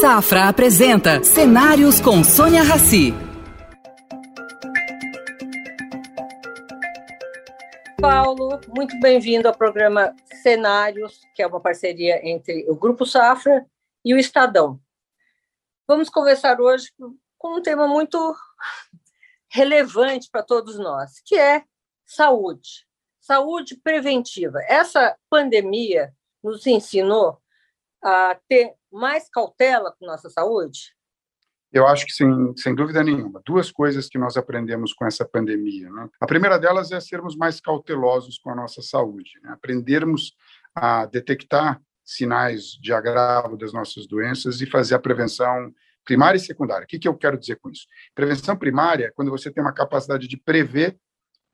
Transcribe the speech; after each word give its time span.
Safra 0.00 0.48
apresenta 0.48 1.22
Cenários 1.22 2.00
com 2.00 2.24
Sônia 2.24 2.62
Rassi. 2.62 3.12
Paulo, 8.00 8.58
muito 8.74 8.98
bem-vindo 8.98 9.46
ao 9.46 9.54
programa 9.54 10.16
Cenários, 10.40 11.20
que 11.34 11.42
é 11.42 11.46
uma 11.46 11.60
parceria 11.60 12.26
entre 12.26 12.64
o 12.66 12.74
Grupo 12.74 13.04
Safra 13.04 13.66
e 14.02 14.14
o 14.14 14.18
Estadão. 14.18 14.80
Vamos 15.86 16.08
conversar 16.08 16.58
hoje 16.62 16.90
com 17.36 17.58
um 17.58 17.60
tema 17.60 17.86
muito 17.86 18.34
relevante 19.50 20.30
para 20.32 20.42
todos 20.42 20.78
nós, 20.78 21.20
que 21.26 21.34
é 21.34 21.62
saúde, 22.06 22.86
saúde 23.20 23.76
preventiva. 23.76 24.60
Essa 24.66 25.14
pandemia 25.28 26.10
nos 26.42 26.66
ensinou 26.66 27.38
a 28.02 28.34
ter 28.48 28.79
mais 28.90 29.28
cautela 29.28 29.94
com 29.98 30.06
nossa 30.06 30.28
saúde? 30.28 30.94
Eu 31.72 31.86
acho 31.86 32.04
que 32.04 32.12
sem, 32.12 32.56
sem 32.56 32.74
dúvida 32.74 33.02
nenhuma. 33.02 33.40
Duas 33.46 33.70
coisas 33.70 34.08
que 34.08 34.18
nós 34.18 34.36
aprendemos 34.36 34.92
com 34.92 35.06
essa 35.06 35.24
pandemia. 35.24 35.88
Né? 35.90 36.08
A 36.20 36.26
primeira 36.26 36.58
delas 36.58 36.90
é 36.90 37.00
sermos 37.00 37.36
mais 37.36 37.60
cautelosos 37.60 38.38
com 38.38 38.50
a 38.50 38.56
nossa 38.56 38.82
saúde, 38.82 39.32
né? 39.42 39.52
aprendermos 39.52 40.34
a 40.74 41.06
detectar 41.06 41.80
sinais 42.04 42.72
de 42.80 42.92
agravo 42.92 43.56
das 43.56 43.72
nossas 43.72 44.06
doenças 44.06 44.60
e 44.60 44.66
fazer 44.66 44.96
a 44.96 44.98
prevenção 44.98 45.72
primária 46.04 46.38
e 46.38 46.40
secundária. 46.40 46.84
O 46.84 46.88
que, 46.88 46.98
que 46.98 47.06
eu 47.06 47.16
quero 47.16 47.38
dizer 47.38 47.56
com 47.56 47.70
isso? 47.70 47.86
Prevenção 48.14 48.56
primária 48.56 49.06
é 49.06 49.10
quando 49.10 49.30
você 49.30 49.50
tem 49.50 49.62
uma 49.62 49.72
capacidade 49.72 50.26
de 50.26 50.36
prever 50.36 50.98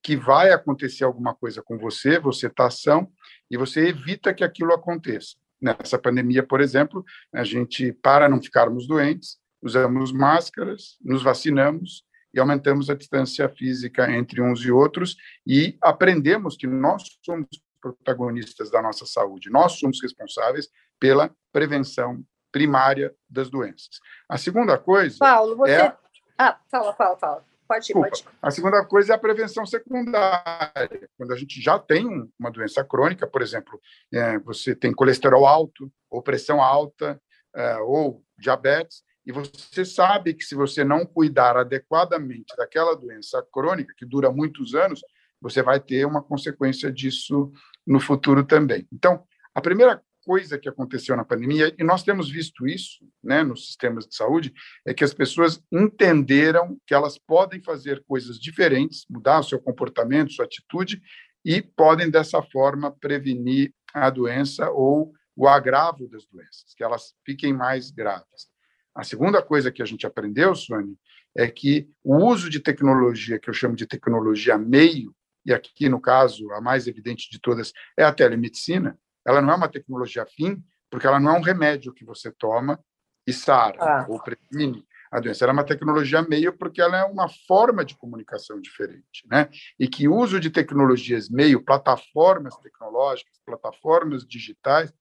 que 0.03 0.17
vai 0.17 0.51
acontecer 0.51 1.05
alguma 1.05 1.35
coisa 1.35 1.63
com 1.63 1.77
você, 1.77 2.19
você 2.19 2.47
está 2.47 2.67
ação, 2.67 3.11
e 3.51 3.57
você 3.57 3.89
evita 3.89 4.33
que 4.33 4.45
aquilo 4.45 4.73
aconteça. 4.73 5.37
Nessa 5.61 5.99
pandemia, 5.99 6.43
por 6.43 6.61
exemplo, 6.61 7.05
a 7.33 7.43
gente, 7.45 7.93
para 7.93 8.29
não 8.29 8.43
ficarmos 8.43 8.87
doentes, 8.87 9.39
usamos 9.63 10.13
máscaras, 10.13 10.97
nos 11.03 11.23
vacinamos 11.23 12.05
e 12.33 12.39
aumentamos 12.39 12.91
a 12.91 12.95
distância 12.95 13.49
física 13.49 14.11
entre 14.11 14.43
uns 14.43 14.61
e 14.61 14.71
outros 14.71 15.17
e 15.47 15.79
aprendemos 15.83 16.57
que 16.57 16.67
nós 16.67 17.03
somos 17.25 17.49
protagonistas 17.81 18.71
da 18.71 18.83
nossa 18.83 19.07
saúde, 19.07 19.51
nós 19.51 19.79
somos 19.79 20.03
responsáveis 20.03 20.69
pela 20.99 21.35
prevenção 21.53 22.23
primária 22.53 23.15
das 23.29 23.51
doenças. 23.51 24.01
A 24.29 24.37
segunda 24.37 24.79
coisa. 24.79 25.17
Paulo, 25.19 25.57
você. 25.57 25.73
É... 25.73 25.97
Ah, 26.39 26.59
fala, 26.71 26.95
fala, 26.95 27.17
fala. 27.17 27.45
Pode 27.67 27.91
ir, 27.91 27.95
pode. 27.95 28.25
A 28.41 28.51
segunda 28.51 28.85
coisa 28.85 29.13
é 29.13 29.17
a 29.17 29.19
prevenção 29.19 29.67
secundária. 29.67 31.09
Quando 31.17 31.33
a 31.33 31.37
gente 31.37 31.61
já 31.61 31.79
tem 31.79 32.07
uma 32.39 32.51
doença 32.51 32.85
crônica, 32.85 33.27
por 33.27 33.43
exemplo, 33.43 33.81
é, 34.13 34.39
você 34.39 34.75
tem 34.75 34.93
colesterol 34.93 35.47
alto, 35.47 35.91
ou 36.11 36.23
pressão 36.23 36.63
alta, 36.63 37.21
é, 37.55 37.77
ou 37.79 38.23
diabetes, 38.39 39.03
e 39.27 39.33
você 39.33 39.85
sabe 39.85 40.35
que 40.35 40.45
se 40.45 40.55
você 40.55 40.85
não 40.85 41.05
cuidar 41.05 41.57
adequadamente 41.57 42.55
daquela 42.57 42.95
doença 42.95 43.45
crônica, 43.53 43.95
que 43.97 44.07
dura 44.07 44.31
muitos 44.31 44.75
anos, 44.75 45.01
você 45.41 45.63
vai 45.63 45.81
ter 45.81 46.07
uma 46.07 46.23
consequência 46.23 46.93
disso 46.93 47.53
no 47.87 47.99
futuro 47.99 48.45
também. 48.45 48.87
Então, 48.93 49.25
a 49.55 49.61
primeira 49.61 50.03
coisa 50.27 50.59
que 50.59 50.69
aconteceu 50.69 51.17
na 51.17 51.25
pandemia, 51.25 51.73
e 51.79 51.85
nós 51.85 52.03
temos 52.03 52.29
visto 52.29 52.67
isso 52.67 53.09
né, 53.23 53.45
nos 53.45 53.67
sistemas 53.67 54.07
de 54.07 54.17
saúde, 54.17 54.53
é 54.85 54.93
que 54.93 55.05
as 55.05 55.15
pessoas 55.15 55.63
entenderam 55.73 56.77
que 56.85 56.93
elas 56.93 57.17
podem 57.17 57.63
fazer 57.63 58.03
coisas 58.09 58.37
diferentes, 58.37 59.07
mudar 59.09 59.39
o 59.39 59.45
seu 59.45 59.61
comportamento, 59.61 60.33
sua 60.33 60.45
atitude, 60.45 61.01
e 61.45 61.63
podem, 61.63 62.11
dessa 62.11 62.43
forma, 62.43 62.91
prevenir 62.91 63.73
a 63.95 64.11
doença 64.11 64.69
ou 64.71 65.13
o 65.37 65.47
agravo 65.47 66.09
das 66.09 66.27
doenças, 66.27 66.75
que 66.77 66.83
elas 66.83 67.15
fiquem 67.25 67.53
mais 67.53 67.93
graves. 67.93 68.49
A 68.93 69.05
segunda 69.05 69.41
coisa 69.41 69.71
que 69.71 69.81
a 69.83 69.87
gente 69.87 70.07
aprendeu, 70.07 70.55
Sônia, 70.57 70.95
é 71.37 71.49
que 71.49 71.89
o 72.03 72.17
uso 72.17 72.51
de 72.51 72.59
tecnologia, 72.59 73.39
que 73.39 73.49
eu 73.49 73.55
chamo 73.55 73.77
de 73.77 73.87
tecnologia 73.87 74.59
meio, 74.59 75.15
e 75.45 75.53
aqui, 75.53 75.89
no 75.89 76.01
caso, 76.01 76.51
a 76.53 76.61
mais 76.61 76.89
evidente 76.89 77.31
de 77.31 77.39
todas 77.39 77.73
é 77.97 78.03
a 78.03 78.13
telemedicina, 78.13 78.99
ela 79.27 79.43
não 79.43 79.53
é 79.53 79.57
uma 79.57 79.69
tecnologia 79.69 80.25
fim, 80.27 80.63
porque 80.91 81.07
ela 81.07 81.19
não 81.19 81.35
é 81.35 81.39
um 81.39 81.43
remédio 81.43 81.93
que 81.93 82.05
você 82.05 82.31
toma 82.31 82.79
e 83.27 83.33
sara 83.33 83.77
ah. 83.81 84.07
ou 84.09 84.23
previne 84.23 84.85
a 85.11 85.21
doença. 85.21 85.45
Ela 85.45 85.53
é 85.53 85.55
uma 85.55 85.65
tecnologia 85.65 86.23
meio 86.23 86.53
porque 86.57 86.81
ela 86.81 86.97
é 86.97 87.05
uma 87.05 87.29
forma 87.47 87.85
de 87.85 87.97
comunicação 87.97 88.61
diferente, 88.61 89.27
né? 89.31 89.49
E 89.79 89.89
que 89.89 90.09
o 90.09 90.15
uso 90.15 90.39
de 90.39 90.51
tecnologias 90.51 91.29
meio, 91.29 91.65
plataformas 91.65 92.57
tecnológicas, 92.59 93.41
plataformas 93.45 94.25
digitais, 94.27 94.93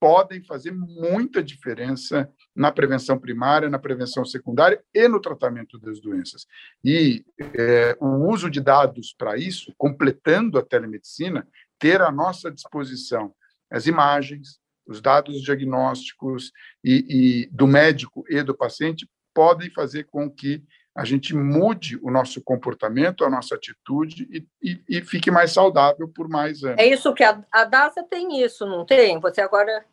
podem 0.00 0.44
fazer 0.44 0.70
muita 0.70 1.42
diferença 1.42 2.30
na 2.54 2.70
prevenção 2.70 3.18
primária, 3.18 3.70
na 3.70 3.78
prevenção 3.78 4.24
secundária 4.24 4.82
e 4.92 5.08
no 5.08 5.18
tratamento 5.18 5.78
das 5.78 5.98
doenças. 6.00 6.46
E 6.84 7.24
é, 7.56 7.96
o 7.98 8.28
uso 8.28 8.50
de 8.50 8.60
dados 8.60 9.14
para 9.16 9.36
isso, 9.38 9.72
completando 9.78 10.58
a 10.58 10.62
telemedicina, 10.62 11.48
ter 11.78 12.02
à 12.02 12.12
nossa 12.12 12.50
disposição 12.50 13.34
as 13.74 13.86
imagens, 13.86 14.60
os 14.86 15.00
dados 15.00 15.42
diagnósticos 15.42 16.52
e, 16.82 17.04
e 17.08 17.46
do 17.50 17.66
médico 17.66 18.24
e 18.28 18.40
do 18.42 18.54
paciente 18.54 19.08
podem 19.34 19.68
fazer 19.70 20.04
com 20.04 20.30
que 20.30 20.62
a 20.96 21.04
gente 21.04 21.34
mude 21.34 21.98
o 22.00 22.08
nosso 22.08 22.40
comportamento, 22.40 23.24
a 23.24 23.30
nossa 23.30 23.56
atitude 23.56 24.28
e, 24.30 24.46
e, 24.62 24.84
e, 24.88 25.02
fique 25.02 25.28
mais 25.28 25.50
saudável 25.50 26.06
por 26.06 26.28
mais 26.28 26.62
anos. 26.62 26.78
É 26.78 26.86
isso 26.86 27.12
que 27.12 27.24
a, 27.24 27.42
a 27.50 27.64
DASA 27.64 28.04
tem 28.08 28.40
isso, 28.40 28.64
não 28.64 28.84
tem? 28.86 29.18
Você 29.18 29.40
agora 29.40 29.84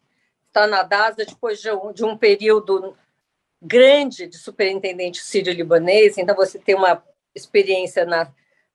está 0.48 0.68
na 0.68 0.84
DASA 0.84 1.26
depois 1.26 1.60
de 1.60 1.72
um, 1.72 1.92
de 1.92 2.06
um 2.06 2.16
período 2.16 2.96
grande 3.60 4.28
de 4.28 4.38
superintendente 4.38 5.22
sírio-libanês, 5.22 6.20
então 6.20 6.36
você 6.36 6.60
tem 6.60 6.76
uma 6.76 7.04
experiência 7.34 8.06
na 8.06 8.32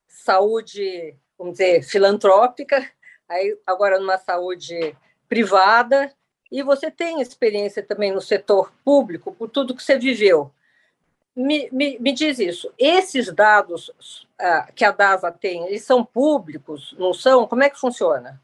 saúde, 0.09 1.15
vamos 1.39 1.59
dizer, 1.59 1.85
filantrópica, 1.85 2.91
aí 3.29 3.59
agora 3.67 3.99
numa 3.99 4.19
saúde 4.19 4.97
privada, 5.29 6.13
e 6.51 6.63
você 6.63 6.91
tem 6.91 7.21
experiência 7.21 7.83
também 7.83 8.13
no 8.13 8.21
setor 8.21 8.73
público, 8.85 9.35
por 9.35 9.49
tudo 9.49 9.75
que 9.75 9.83
você 9.83 9.99
viveu. 9.99 10.53
Me, 11.35 11.69
me, 11.71 11.99
me 11.99 12.13
diz 12.13 12.39
isso, 12.39 12.73
esses 12.79 13.31
dados 13.33 13.89
uh, 14.41 14.73
que 14.75 14.85
a 14.85 14.91
DASA 14.91 15.31
tem, 15.31 15.67
eles 15.67 15.83
são 15.83 16.03
públicos, 16.03 16.95
não 16.99 17.13
são? 17.13 17.47
Como 17.47 17.63
é 17.63 17.69
que 17.69 17.79
funciona? 17.79 18.41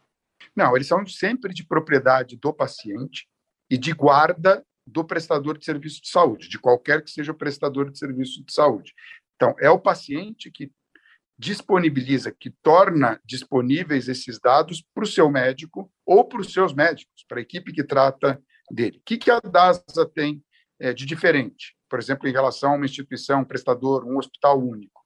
Não, 0.55 0.77
eles 0.77 0.89
são 0.89 1.07
sempre 1.07 1.55
de 1.55 1.65
propriedade 1.65 2.37
do 2.37 2.53
paciente 2.53 3.27
e 3.71 3.79
de 3.79 3.93
guarda 3.93 4.63
do 4.87 5.05
prestador 5.05 5.57
de 5.57 5.65
serviço 5.65 6.03
de 6.03 6.09
saúde, 6.09 6.49
de 6.49 6.59
qualquer 6.59 7.03
que 7.03 7.11
seja 7.11 7.33
o 7.33 7.37
prestador 7.37 7.91
de 7.91 7.99
serviço 7.99 8.45
de 8.45 8.53
saúde. 8.53 8.93
Então, 9.37 9.55
é 9.59 9.71
o 9.71 9.79
paciente 9.79 10.51
que 10.51 10.71
disponibiliza, 11.43 12.31
que 12.31 12.51
torna 12.63 13.21
disponíveis 13.25 14.07
esses 14.07 14.39
dados 14.39 14.81
para 14.95 15.03
o 15.03 15.07
seu 15.07 15.29
médico 15.29 15.93
ou 16.07 16.25
para 16.25 16.41
os 16.41 16.53
seus 16.53 16.73
médicos, 16.73 17.25
para 17.27 17.41
a 17.41 17.43
equipe 17.43 17.73
que 17.73 17.83
trata 17.83 18.41
dele. 18.71 18.99
O 18.99 19.03
que, 19.05 19.19
que 19.19 19.29
a 19.29 19.41
DASA 19.41 20.09
tem 20.15 20.41
é, 20.79 20.93
de 20.93 21.05
diferente? 21.05 21.77
Por 21.91 21.99
exemplo, 21.99 22.29
em 22.29 22.33
relação 22.33 22.71
a 22.71 22.77
uma 22.77 22.85
instituição, 22.85 23.41
um 23.41 23.45
prestador, 23.45 24.05
um 24.05 24.19
hospital 24.19 24.63
único. 24.63 25.03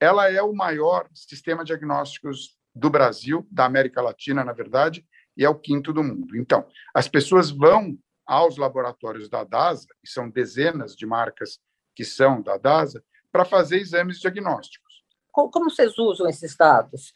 Ela 0.00 0.28
é 0.28 0.42
o 0.42 0.52
maior 0.52 1.08
sistema 1.14 1.62
de 1.62 1.68
diagnósticos 1.68 2.58
do 2.74 2.90
Brasil, 2.90 3.46
da 3.48 3.64
América 3.64 4.02
Latina, 4.02 4.44
na 4.44 4.52
verdade, 4.52 5.06
e 5.36 5.44
é 5.44 5.48
o 5.48 5.54
quinto 5.54 5.92
do 5.92 6.02
mundo. 6.02 6.36
Então, 6.36 6.66
as 6.92 7.06
pessoas 7.06 7.48
vão 7.48 7.96
aos 8.26 8.56
laboratórios 8.56 9.28
da 9.28 9.44
DASA, 9.44 9.86
e 10.02 10.08
são 10.08 10.28
dezenas 10.28 10.96
de 10.96 11.06
marcas 11.06 11.60
que 11.94 12.04
são 12.04 12.42
da 12.42 12.56
DASA, 12.56 13.00
para 13.30 13.44
fazer 13.44 13.78
exames 13.78 14.18
diagnósticos. 14.18 14.85
Como 15.36 15.70
vocês 15.70 15.98
usam 15.98 16.26
esses 16.28 16.56
dados? 16.56 17.12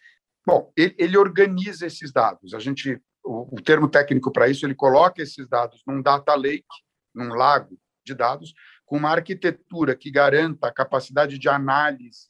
Bom, 0.47 0.70
ele, 0.76 0.94
ele 0.98 1.16
organiza 1.16 1.86
esses 1.86 2.12
dados. 2.12 2.53
A 2.53 2.58
gente, 2.58 3.00
o, 3.25 3.56
o 3.56 3.62
termo 3.62 3.88
técnico 3.88 4.31
para 4.31 4.48
isso, 4.48 4.66
ele 4.66 4.75
coloca 4.75 5.22
esses 5.22 5.48
dados 5.48 5.82
num 5.86 6.03
data 6.03 6.34
lake, 6.34 6.66
num 7.14 7.34
lago 7.34 7.78
de 8.04 8.14
dados, 8.14 8.53
com 8.84 8.99
uma 8.99 9.11
arquitetura 9.11 9.96
que 9.96 10.11
garanta 10.11 10.69
a 10.69 10.72
capacidade 10.72 11.38
de 11.38 11.49
análise 11.49 12.28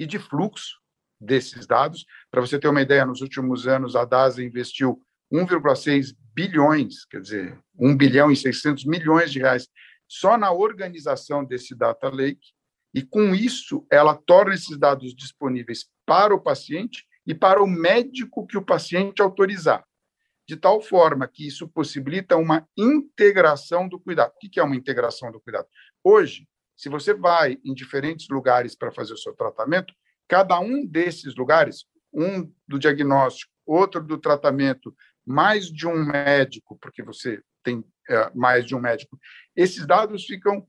e 0.00 0.06
de 0.06 0.18
fluxo 0.18 0.80
desses 1.20 1.66
dados. 1.66 2.06
Para 2.30 2.40
você 2.40 2.58
ter 2.58 2.68
uma 2.68 2.82
ideia, 2.82 3.04
nos 3.04 3.20
últimos 3.20 3.66
anos 3.68 3.94
a 3.94 4.04
DASA 4.04 4.42
investiu 4.42 5.02
1,6 5.30 6.14
bilhões, 6.32 7.04
quer 7.06 7.20
dizer, 7.20 7.60
1 7.78 7.96
bilhão 7.96 8.30
e 8.30 8.36
600 8.36 8.84
milhões 8.86 9.30
de 9.30 9.40
reais 9.40 9.68
só 10.08 10.38
na 10.38 10.52
organização 10.52 11.44
desse 11.44 11.74
data 11.74 12.08
lake 12.08 12.55
e, 12.96 13.02
com 13.02 13.34
isso, 13.34 13.86
ela 13.92 14.14
torna 14.14 14.54
esses 14.54 14.78
dados 14.78 15.14
disponíveis 15.14 15.84
para 16.06 16.34
o 16.34 16.40
paciente 16.40 17.06
e 17.26 17.34
para 17.34 17.62
o 17.62 17.66
médico 17.66 18.46
que 18.46 18.56
o 18.56 18.64
paciente 18.64 19.20
autorizar, 19.20 19.84
de 20.48 20.56
tal 20.56 20.80
forma 20.80 21.28
que 21.28 21.46
isso 21.46 21.68
possibilita 21.68 22.38
uma 22.38 22.66
integração 22.74 23.86
do 23.86 24.00
cuidado. 24.00 24.30
O 24.30 24.38
que 24.38 24.58
é 24.58 24.62
uma 24.62 24.74
integração 24.74 25.30
do 25.30 25.38
cuidado? 25.38 25.68
Hoje, 26.02 26.48
se 26.74 26.88
você 26.88 27.12
vai 27.12 27.58
em 27.62 27.74
diferentes 27.74 28.30
lugares 28.30 28.74
para 28.74 28.90
fazer 28.90 29.12
o 29.12 29.18
seu 29.18 29.34
tratamento, 29.34 29.92
cada 30.26 30.58
um 30.58 30.86
desses 30.86 31.36
lugares, 31.36 31.84
um 32.14 32.50
do 32.66 32.78
diagnóstico, 32.78 33.52
outro 33.66 34.02
do 34.02 34.16
tratamento, 34.16 34.96
mais 35.22 35.66
de 35.66 35.86
um 35.86 36.02
médico, 36.02 36.78
porque 36.80 37.02
você 37.02 37.42
tem 37.62 37.84
é, 38.08 38.30
mais 38.34 38.64
de 38.64 38.74
um 38.74 38.80
médico. 38.80 39.18
Esses 39.54 39.86
dados 39.86 40.24
ficam 40.24 40.66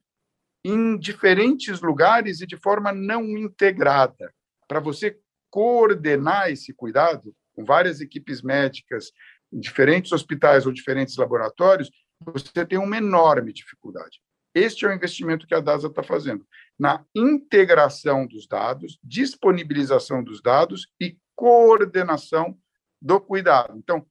em 0.64 0.98
diferentes 0.98 1.82
lugares 1.82 2.42
e 2.42 2.48
de 2.48 2.58
forma 2.58 2.92
não 2.92 3.24
integrada. 3.38 4.34
Para 4.68 4.80
você 4.80 5.18
coordenar 5.50 6.50
esse 6.50 6.74
cuidado 6.74 7.34
com 7.56 7.64
várias 7.64 8.02
equipes 8.02 8.42
médicas, 8.42 9.12
em 9.52 9.60
diferentes 9.60 10.12
hospitais 10.12 10.66
ou 10.66 10.74
diferentes 10.74 11.16
laboratórios, 11.18 11.90
você 12.22 12.66
tem 12.66 12.78
uma 12.78 12.98
enorme 12.98 13.54
dificuldade. 13.54 14.20
Este 14.54 14.86
é 14.86 14.90
o 14.90 14.94
investimento 14.94 15.46
que 15.46 15.54
a 15.54 15.60
DASA 15.60 15.88
está 15.88 16.02
fazendo, 16.02 16.46
na 16.80 17.06
integração 17.16 18.26
dos 18.26 18.48
dados, 18.48 19.00
disponibilização 19.04 20.24
dos 20.24 20.42
dados 20.42 20.88
e 21.00 21.18
coordenação 21.36 22.58
do 23.00 23.22
cuidado. 23.22 23.78
Então, 23.78 24.06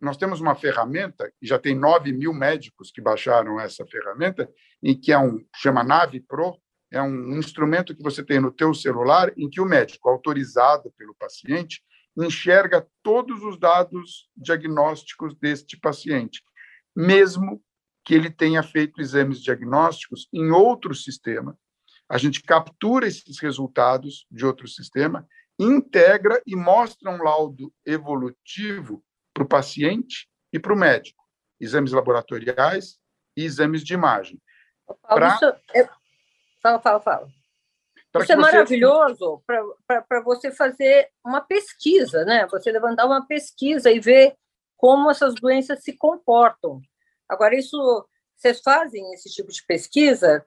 nós 0.00 0.16
temos 0.16 0.40
uma 0.40 0.54
ferramenta, 0.54 1.30
e 1.42 1.46
já 1.46 1.58
tem 1.58 1.78
9 1.78 2.12
mil 2.12 2.32
médicos 2.32 2.90
que 2.90 3.02
baixaram 3.02 3.60
essa 3.60 3.86
ferramenta, 3.86 4.50
em 4.82 4.98
que 4.98 5.12
é 5.12 5.18
um 5.18 5.44
chama 5.54 5.84
Nave 5.84 6.20
Pro, 6.20 6.56
é 6.90 7.00
um 7.00 7.38
instrumento 7.38 7.94
que 7.94 8.02
você 8.02 8.24
tem 8.24 8.40
no 8.40 8.50
teu 8.50 8.72
celular, 8.74 9.32
em 9.36 9.48
que 9.48 9.60
o 9.60 9.66
médico, 9.66 10.08
autorizado 10.08 10.90
pelo 10.96 11.14
paciente, 11.14 11.82
enxerga 12.16 12.86
todos 13.02 13.42
os 13.42 13.58
dados 13.58 14.28
diagnósticos 14.36 15.34
deste 15.38 15.78
paciente, 15.78 16.42
mesmo 16.96 17.62
que 18.04 18.14
ele 18.14 18.30
tenha 18.30 18.62
feito 18.62 19.00
exames 19.00 19.40
diagnósticos 19.40 20.28
em 20.32 20.50
outro 20.50 20.94
sistema. 20.94 21.56
A 22.08 22.18
gente 22.18 22.42
captura 22.42 23.06
esses 23.06 23.38
resultados 23.38 24.26
de 24.30 24.44
outro 24.44 24.66
sistema, 24.66 25.28
integra 25.58 26.42
e 26.46 26.56
mostra 26.56 27.10
um 27.10 27.22
laudo 27.22 27.72
evolutivo 27.86 29.04
para 29.40 29.44
o 29.44 29.48
paciente 29.48 30.28
e 30.52 30.58
para 30.58 30.72
o 30.72 30.76
médico, 30.76 31.24
exames 31.58 31.92
laboratoriais 31.92 32.98
e 33.36 33.44
exames 33.44 33.82
de 33.82 33.94
imagem. 33.94 34.38
Paulo, 34.86 34.98
pra... 35.14 35.34
isso 35.34 35.44
é... 35.74 35.88
Fala, 36.62 36.78
fala, 36.78 37.00
fala. 37.00 37.28
Pra 38.12 38.22
isso 38.22 38.32
é 38.32 38.36
você... 38.36 38.42
maravilhoso 38.42 39.42
para 39.46 40.20
você 40.22 40.52
fazer 40.52 41.08
uma 41.24 41.40
pesquisa, 41.40 42.24
né? 42.24 42.46
Você 42.48 42.70
levantar 42.70 43.06
uma 43.06 43.26
pesquisa 43.26 43.90
e 43.90 43.98
ver 43.98 44.34
como 44.76 45.10
essas 45.10 45.34
doenças 45.34 45.82
se 45.82 45.96
comportam. 45.96 46.80
Agora, 47.28 47.56
isso 47.56 48.06
vocês 48.36 48.60
fazem 48.60 49.14
esse 49.14 49.30
tipo 49.30 49.50
de 49.50 49.64
pesquisa? 49.64 50.44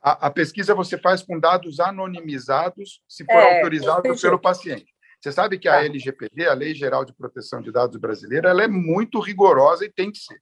A, 0.00 0.28
a 0.28 0.30
pesquisa 0.30 0.74
você 0.74 0.96
faz 0.96 1.22
com 1.22 1.38
dados 1.38 1.80
anonimizados, 1.80 3.02
se 3.08 3.24
for 3.24 3.32
é, 3.32 3.56
autorizado 3.56 4.02
pelo 4.18 4.38
paciente. 4.38 4.94
Você 5.20 5.32
sabe 5.32 5.58
que 5.58 5.68
a 5.68 5.72
tá. 5.72 5.84
LGPD, 5.84 6.46
a 6.46 6.54
Lei 6.54 6.74
Geral 6.74 7.04
de 7.04 7.12
Proteção 7.12 7.60
de 7.60 7.72
Dados 7.72 7.96
Brasileira, 7.96 8.50
ela 8.50 8.62
é 8.62 8.68
muito 8.68 9.20
rigorosa 9.20 9.84
e 9.84 9.92
tem 9.92 10.10
que 10.10 10.18
ser. 10.18 10.40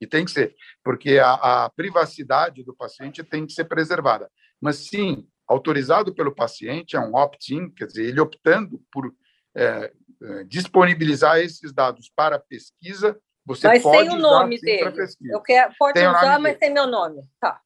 E 0.00 0.06
tem 0.06 0.24
que 0.24 0.30
ser, 0.30 0.54
porque 0.84 1.18
a, 1.18 1.64
a 1.64 1.70
privacidade 1.70 2.62
do 2.62 2.74
paciente 2.74 3.24
tem 3.24 3.46
que 3.46 3.52
ser 3.52 3.64
preservada. 3.64 4.30
Mas, 4.60 4.76
sim, 4.88 5.26
autorizado 5.48 6.14
pelo 6.14 6.34
paciente, 6.34 6.96
é 6.96 7.00
um 7.00 7.14
opt-in, 7.14 7.70
quer 7.70 7.86
dizer, 7.86 8.04
ele 8.04 8.20
optando 8.20 8.82
por 8.92 9.10
é, 9.56 9.90
é 10.22 10.44
disponibilizar 10.44 11.38
esses 11.38 11.72
dados 11.72 12.10
para 12.14 12.38
pesquisa, 12.38 13.18
você 13.44 13.68
mas 13.68 13.82
pode 13.82 14.08
tem 14.08 14.16
o 14.16 14.20
nome 14.20 14.60
dele. 14.60 14.92
Eu 15.30 15.40
quero, 15.40 15.72
pode 15.78 15.94
tem 15.94 16.08
usar, 16.08 16.38
mas 16.40 16.52
dele. 16.52 16.56
tem 16.56 16.74
meu 16.74 16.86
nome. 16.86 17.22
Tá. 17.40 17.60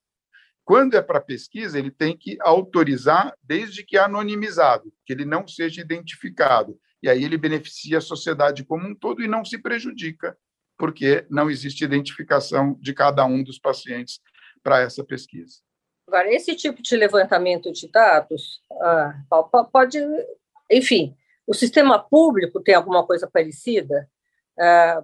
Quando 0.65 0.97
é 0.97 1.03
para 1.03 1.21
pesquisa, 1.21 1.79
ele 1.79 1.91
tem 1.91 2.17
que 2.17 2.37
autorizar, 2.41 3.35
desde 3.43 3.85
que 3.85 3.99
anonimizado, 3.99 4.93
que 5.05 5.13
ele 5.13 5.25
não 5.25 5.47
seja 5.47 5.81
identificado. 5.81 6.79
E 7.03 7.09
aí 7.09 7.25
ele 7.25 7.39
beneficia 7.39 7.99
a 7.99 8.03
sociedade 8.03 8.65
como 8.65 8.87
um 8.87 8.95
todo 8.95 9.23
e 9.23 9.29
não 9.29 9.45
se 9.45 9.59
prejudica, 9.59 10.37
porque 10.79 11.27
não 11.29 11.51
existe 11.51 11.85
identificação 11.85 12.79
de 12.81 12.95
cada 12.95 13.25
um 13.25 13.43
dos 13.43 13.59
pacientes 13.59 14.21
para 14.63 14.81
essa 14.81 15.05
pesquisa. 15.05 15.57
Agora, 16.07 16.33
esse 16.33 16.55
tipo 16.57 16.83
de 16.83 16.97
levantamento 16.97 17.73
de 17.73 17.89
dados 17.89 18.61
ah, 18.83 19.15
pode, 19.73 19.99
enfim, 20.71 21.17
o 21.47 21.55
sistema 21.55 21.99
público 21.99 22.61
tem 22.61 22.75
alguma 22.75 23.07
coisa 23.07 23.29
parecida? 23.33 24.09
Ah, 24.59 25.03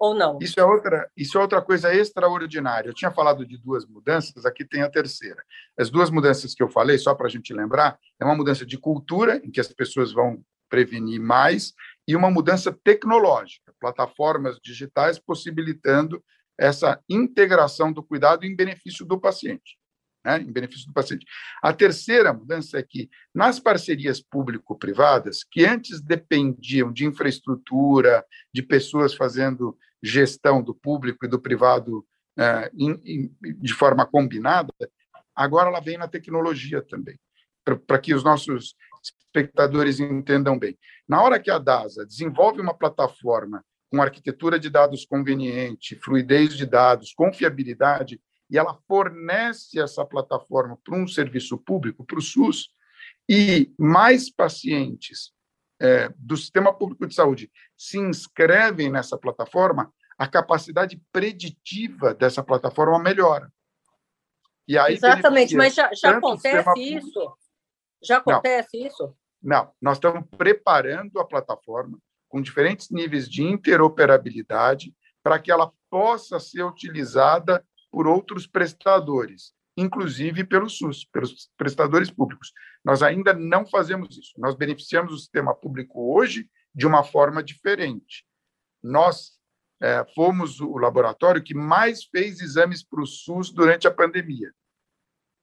ou 0.00 0.14
não? 0.14 0.38
Isso 0.40 0.58
é 0.58 0.64
outra, 0.64 1.10
isso 1.14 1.36
é 1.36 1.40
outra 1.40 1.60
coisa 1.60 1.94
extraordinária. 1.94 2.88
Eu 2.88 2.94
tinha 2.94 3.10
falado 3.10 3.44
de 3.44 3.58
duas 3.58 3.84
mudanças, 3.84 4.46
aqui 4.46 4.64
tem 4.64 4.80
a 4.80 4.88
terceira. 4.88 5.44
As 5.78 5.90
duas 5.90 6.08
mudanças 6.08 6.54
que 6.54 6.62
eu 6.62 6.70
falei, 6.70 6.96
só 6.96 7.14
para 7.14 7.26
a 7.26 7.30
gente 7.30 7.52
lembrar, 7.52 7.98
é 8.18 8.24
uma 8.24 8.34
mudança 8.34 8.64
de 8.64 8.78
cultura, 8.78 9.36
em 9.44 9.50
que 9.50 9.60
as 9.60 9.68
pessoas 9.68 10.10
vão 10.10 10.42
prevenir 10.70 11.20
mais, 11.20 11.74
e 12.08 12.16
uma 12.16 12.30
mudança 12.30 12.72
tecnológica, 12.82 13.74
plataformas 13.78 14.58
digitais 14.62 15.18
possibilitando 15.18 16.24
essa 16.58 16.98
integração 17.08 17.92
do 17.92 18.02
cuidado 18.02 18.46
em 18.46 18.56
benefício 18.56 19.04
do 19.04 19.20
paciente. 19.20 19.78
Né, 20.22 20.38
em 20.38 20.52
benefício 20.52 20.86
do 20.86 20.92
paciente. 20.92 21.24
A 21.62 21.72
terceira 21.72 22.30
mudança 22.30 22.78
é 22.78 22.82
que, 22.82 23.08
nas 23.34 23.58
parcerias 23.58 24.20
público-privadas, 24.20 25.42
que 25.42 25.64
antes 25.64 25.98
dependiam 26.02 26.92
de 26.92 27.06
infraestrutura, 27.06 28.22
de 28.52 28.62
pessoas 28.62 29.14
fazendo 29.14 29.78
gestão 30.02 30.62
do 30.62 30.74
público 30.74 31.24
e 31.24 31.28
do 31.28 31.40
privado 31.40 32.06
é, 32.38 32.70
de 32.72 33.74
forma 33.74 34.06
combinada, 34.06 34.72
agora 35.34 35.68
ela 35.68 35.80
vem 35.80 35.98
na 35.98 36.08
tecnologia 36.08 36.82
também, 36.82 37.18
para 37.86 37.98
que 37.98 38.14
os 38.14 38.24
nossos 38.24 38.74
espectadores 39.02 40.00
entendam 40.00 40.58
bem. 40.58 40.78
Na 41.08 41.22
hora 41.22 41.38
que 41.38 41.50
a 41.50 41.58
DASA 41.58 42.04
desenvolve 42.06 42.60
uma 42.60 42.74
plataforma 42.74 43.64
com 43.90 44.00
arquitetura 44.00 44.58
de 44.58 44.70
dados 44.70 45.04
conveniente, 45.04 45.96
fluidez 45.96 46.56
de 46.56 46.64
dados, 46.64 47.12
confiabilidade, 47.12 48.20
e 48.48 48.58
ela 48.58 48.78
fornece 48.86 49.80
essa 49.80 50.04
plataforma 50.04 50.78
para 50.84 50.96
um 50.96 51.06
serviço 51.06 51.58
público, 51.58 52.04
para 52.04 52.18
o 52.18 52.22
SUS, 52.22 52.68
e 53.28 53.72
mais 53.78 54.30
pacientes 54.30 55.32
é, 55.80 56.08
do 56.16 56.36
sistema 56.36 56.72
público 56.72 57.06
de 57.06 57.14
saúde 57.14 57.50
se 57.76 57.98
inscrevem 57.98 58.90
nessa 58.90 59.16
plataforma, 59.16 59.92
a 60.18 60.26
capacidade 60.26 61.00
preditiva 61.10 62.14
dessa 62.14 62.42
plataforma 62.42 62.98
melhora. 62.98 63.50
E 64.68 64.78
aí 64.78 64.94
Exatamente, 64.94 65.56
mas 65.56 65.74
já, 65.74 65.90
já 65.94 66.18
acontece 66.18 66.80
isso? 66.80 67.12
Público. 67.12 67.38
Já 68.02 68.18
acontece 68.18 68.78
não, 68.78 68.86
isso? 68.86 69.16
Não, 69.42 69.72
nós 69.80 69.96
estamos 69.96 70.24
preparando 70.36 71.18
a 71.18 71.24
plataforma 71.24 71.98
com 72.28 72.40
diferentes 72.40 72.90
níveis 72.90 73.28
de 73.28 73.42
interoperabilidade 73.42 74.94
para 75.22 75.38
que 75.38 75.50
ela 75.50 75.72
possa 75.90 76.38
ser 76.38 76.62
utilizada 76.62 77.64
por 77.90 78.06
outros 78.06 78.46
prestadores 78.46 79.52
inclusive 79.80 80.44
pelo 80.44 80.68
SUS, 80.68 81.04
pelos 81.04 81.50
prestadores 81.56 82.10
públicos. 82.10 82.52
Nós 82.84 83.02
ainda 83.02 83.32
não 83.32 83.66
fazemos 83.66 84.16
isso. 84.16 84.32
Nós 84.38 84.54
beneficiamos 84.54 85.12
o 85.12 85.18
sistema 85.18 85.54
público 85.54 86.14
hoje 86.14 86.48
de 86.74 86.86
uma 86.86 87.02
forma 87.02 87.42
diferente. 87.42 88.24
Nós 88.82 89.38
é, 89.82 90.04
fomos 90.14 90.60
o 90.60 90.76
laboratório 90.78 91.42
que 91.42 91.54
mais 91.54 92.04
fez 92.04 92.40
exames 92.40 92.82
para 92.82 93.02
o 93.02 93.06
SUS 93.06 93.52
durante 93.52 93.86
a 93.86 93.90
pandemia. 93.90 94.52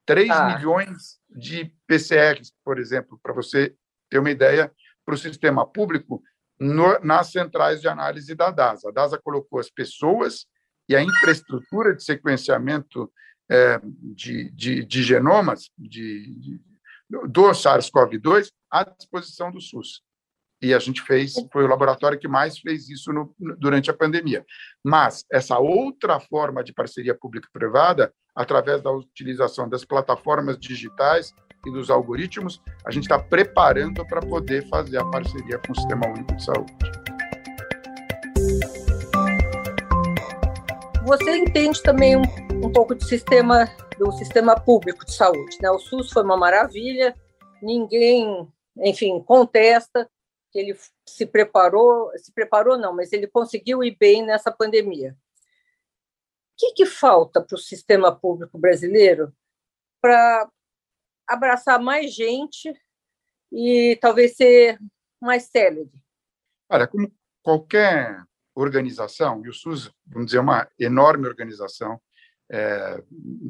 3 0.06 0.30
ah. 0.30 0.56
milhões 0.56 1.20
de 1.30 1.72
PCRs, 1.86 2.54
por 2.64 2.80
exemplo, 2.80 3.20
para 3.22 3.34
você 3.34 3.76
ter 4.10 4.20
uma 4.20 4.32
ideia, 4.32 4.72
para 5.06 5.16
o 5.16 5.18
sistema 5.18 5.66
público 5.66 6.22
no, 6.60 7.00
nas 7.00 7.32
centrais 7.32 7.82
de 7.82 7.88
análise 7.88 8.34
da 8.34 8.52
DASA. 8.52 8.90
A 8.90 8.92
DASA 8.92 9.18
colocou 9.18 9.60
as 9.60 9.70
pessoas 9.70 10.46
e 10.90 10.96
a 10.96 11.02
infraestrutura 11.02 11.94
de 11.94 12.04
sequenciamento 12.04 13.12
é, 13.50 13.80
de, 13.84 14.52
de, 14.52 14.86
de, 14.86 15.04
genomas 15.04 15.70
de, 15.78 16.36
de 16.40 16.62
do 17.10 17.50
SARS-CoV-2 17.52 18.52
à 18.72 18.84
disposição 18.84 19.52
do 19.52 19.62
SUS. 19.62 20.02
E 20.62 20.74
a 20.74 20.80
gente 20.80 21.02
fez, 21.04 21.36
foi 21.52 21.64
o 21.64 21.68
laboratório 21.68 22.18
que 22.18 22.28
mais 22.28 22.58
fez 22.58 22.90
isso 22.90 23.14
no, 23.14 23.34
durante 23.58 23.92
a 23.92 23.94
pandemia. 23.94 24.44
Mas 24.84 25.24
essa 25.32 25.60
outra 25.60 26.20
forma 26.20 26.64
de 26.64 26.74
parceria 26.74 27.14
público-privada, 27.14 28.12
através 28.36 28.82
da 28.82 28.92
utilização 28.92 29.70
das 29.70 29.86
plataformas 29.86 30.58
digitais 30.58 31.34
e 31.66 31.72
dos 31.72 31.90
algoritmos, 31.92 32.62
a 32.86 32.92
gente 32.92 33.04
está 33.04 33.20
preparando 33.20 34.06
para 34.08 34.22
poder 34.22 34.68
fazer 34.68 34.98
a 34.98 35.06
parceria 35.06 35.60
com 35.60 35.74
o 35.74 35.76
Sistema 35.76 36.08
Único 36.08 36.36
de 36.36 36.44
Saúde. 36.44 36.74
Você 41.08 41.38
entende 41.38 41.82
também 41.82 42.18
um, 42.18 42.22
um 42.66 42.70
pouco 42.70 42.94
do 42.94 43.02
sistema 43.02 43.66
do 43.98 44.12
sistema 44.12 44.60
público 44.60 45.06
de 45.06 45.16
saúde, 45.16 45.58
né? 45.62 45.72
O 45.72 45.80
SUS 45.80 46.12
foi 46.12 46.22
uma 46.22 46.36
maravilha, 46.36 47.16
ninguém, 47.62 48.46
enfim, 48.80 49.24
contesta 49.24 50.12
que 50.52 50.60
ele 50.60 50.78
se 51.08 51.26
preparou, 51.26 52.12
se 52.18 52.34
preparou 52.34 52.78
não, 52.78 52.94
mas 52.94 53.14
ele 53.14 53.26
conseguiu 53.26 53.82
ir 53.86 53.96
bem 53.98 54.22
nessa 54.26 54.52
pandemia. 54.52 55.12
O 55.12 56.58
que, 56.58 56.74
que 56.74 56.86
falta 56.86 57.42
para 57.42 57.56
o 57.56 57.58
sistema 57.58 58.14
público 58.14 58.58
brasileiro 58.58 59.34
para 60.02 60.52
abraçar 61.26 61.80
mais 61.80 62.14
gente 62.14 62.78
e 63.50 63.98
talvez 64.02 64.36
ser 64.36 64.78
mais 65.22 65.44
célebre? 65.44 66.04
Olha, 66.70 66.86
como 66.86 67.10
qualquer 67.42 68.28
organização, 68.58 69.42
e 69.46 69.50
o 69.50 69.54
SUS, 69.54 69.92
vamos 70.06 70.28
dizer, 70.28 70.38
é 70.38 70.42
uma 70.42 70.68
enorme 70.80 71.28
organização 71.28 72.00
é, 72.50 73.04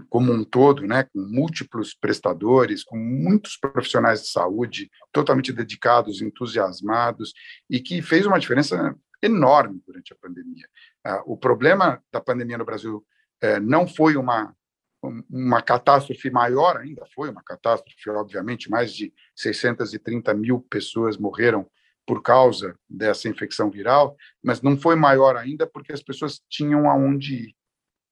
como 0.09 0.33
um 0.33 0.43
todo, 0.43 0.85
né, 0.85 1.03
com 1.03 1.19
múltiplos 1.19 1.93
prestadores, 1.93 2.83
com 2.83 2.97
muitos 2.97 3.55
profissionais 3.57 4.23
de 4.23 4.29
saúde 4.29 4.89
totalmente 5.11 5.53
dedicados, 5.53 6.21
entusiasmados, 6.21 7.33
e 7.69 7.79
que 7.79 8.01
fez 8.01 8.25
uma 8.25 8.39
diferença 8.39 8.95
enorme 9.21 9.81
durante 9.85 10.13
a 10.13 10.17
pandemia. 10.17 10.67
Ah, 11.05 11.21
o 11.25 11.37
problema 11.37 12.03
da 12.11 12.19
pandemia 12.19 12.57
no 12.57 12.65
Brasil 12.65 13.05
é, 13.41 13.59
não 13.59 13.87
foi 13.87 14.17
uma 14.17 14.53
uma 15.29 15.61
catástrofe 15.61 16.29
maior 16.31 16.77
ainda 16.77 17.05
foi 17.13 17.29
uma 17.29 17.43
catástrofe, 17.43 18.09
obviamente, 18.09 18.69
mais 18.69 18.91
de 18.91 19.13
630 19.35 20.33
mil 20.33 20.59
pessoas 20.61 21.17
morreram 21.17 21.69
por 22.07 22.23
causa 22.23 22.79
dessa 22.89 23.27
infecção 23.27 23.69
viral, 23.69 24.15
mas 24.41 24.61
não 24.61 24.77
foi 24.77 24.95
maior 24.95 25.35
ainda 25.35 25.67
porque 25.67 25.91
as 25.91 26.01
pessoas 26.01 26.41
tinham 26.49 26.89
aonde 26.89 27.35
ir, 27.35 27.55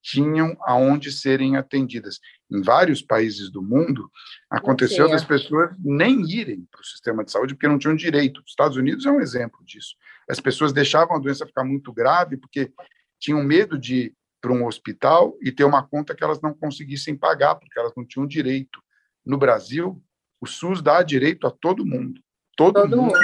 tinham 0.04 0.56
aonde 0.64 1.12
serem 1.12 1.56
atendidas. 1.56 2.20
Em 2.52 2.62
vários 2.62 3.02
países 3.02 3.50
do 3.50 3.64
mundo, 3.64 4.12
aconteceu 4.50 5.10
das 5.10 5.24
pessoas 5.24 5.75
nem 5.80 6.22
irem 6.30 6.68
para 6.70 6.82
o 6.82 6.84
sistema 6.84 7.24
de 7.24 7.32
saúde 7.32 7.56
porque 7.56 7.70
não 7.70 7.80
tinham 7.80 7.96
direito. 7.96 8.42
Os 8.42 8.52
Estados 8.52 8.78
Unidos 8.78 9.06
é 9.06 9.12
um 9.12 9.22
exemplo 9.22 9.64
disso. 9.64 9.96
As 10.30 10.42
pessoas 10.42 10.74
deixavam 10.74 11.16
a 11.16 11.20
doença 11.20 11.48
ficar 11.48 11.64
muito 11.64 11.94
grave 11.94 12.36
porque 12.36 12.72
tinham 13.18 13.42
medo 13.44 13.80
de 13.80 14.14
para 14.42 14.54
um 14.54 14.68
hospital 14.68 15.36
e 15.42 15.52
ter 15.52 15.64
uma 15.64 15.82
conta 15.82 16.14
que 16.14 16.24
elas 16.24 16.40
não 16.40 16.54
conseguissem 16.54 17.16
pagar, 17.16 17.56
porque 17.56 17.80
elas 17.80 17.94
não 17.98 18.06
tinham 18.06 18.28
direito. 18.28 18.80
No 19.25 19.40
Brasil, 19.40 20.00
o 20.40 20.46
SUS 20.46 20.84
dá 20.84 21.02
direito 21.02 21.48
a 21.48 21.52
todo 21.52 21.84
mundo. 21.84 22.22
Todo, 22.56 22.75
todo 22.82 22.96
mundo, 22.96 23.08
mundo, 23.08 23.20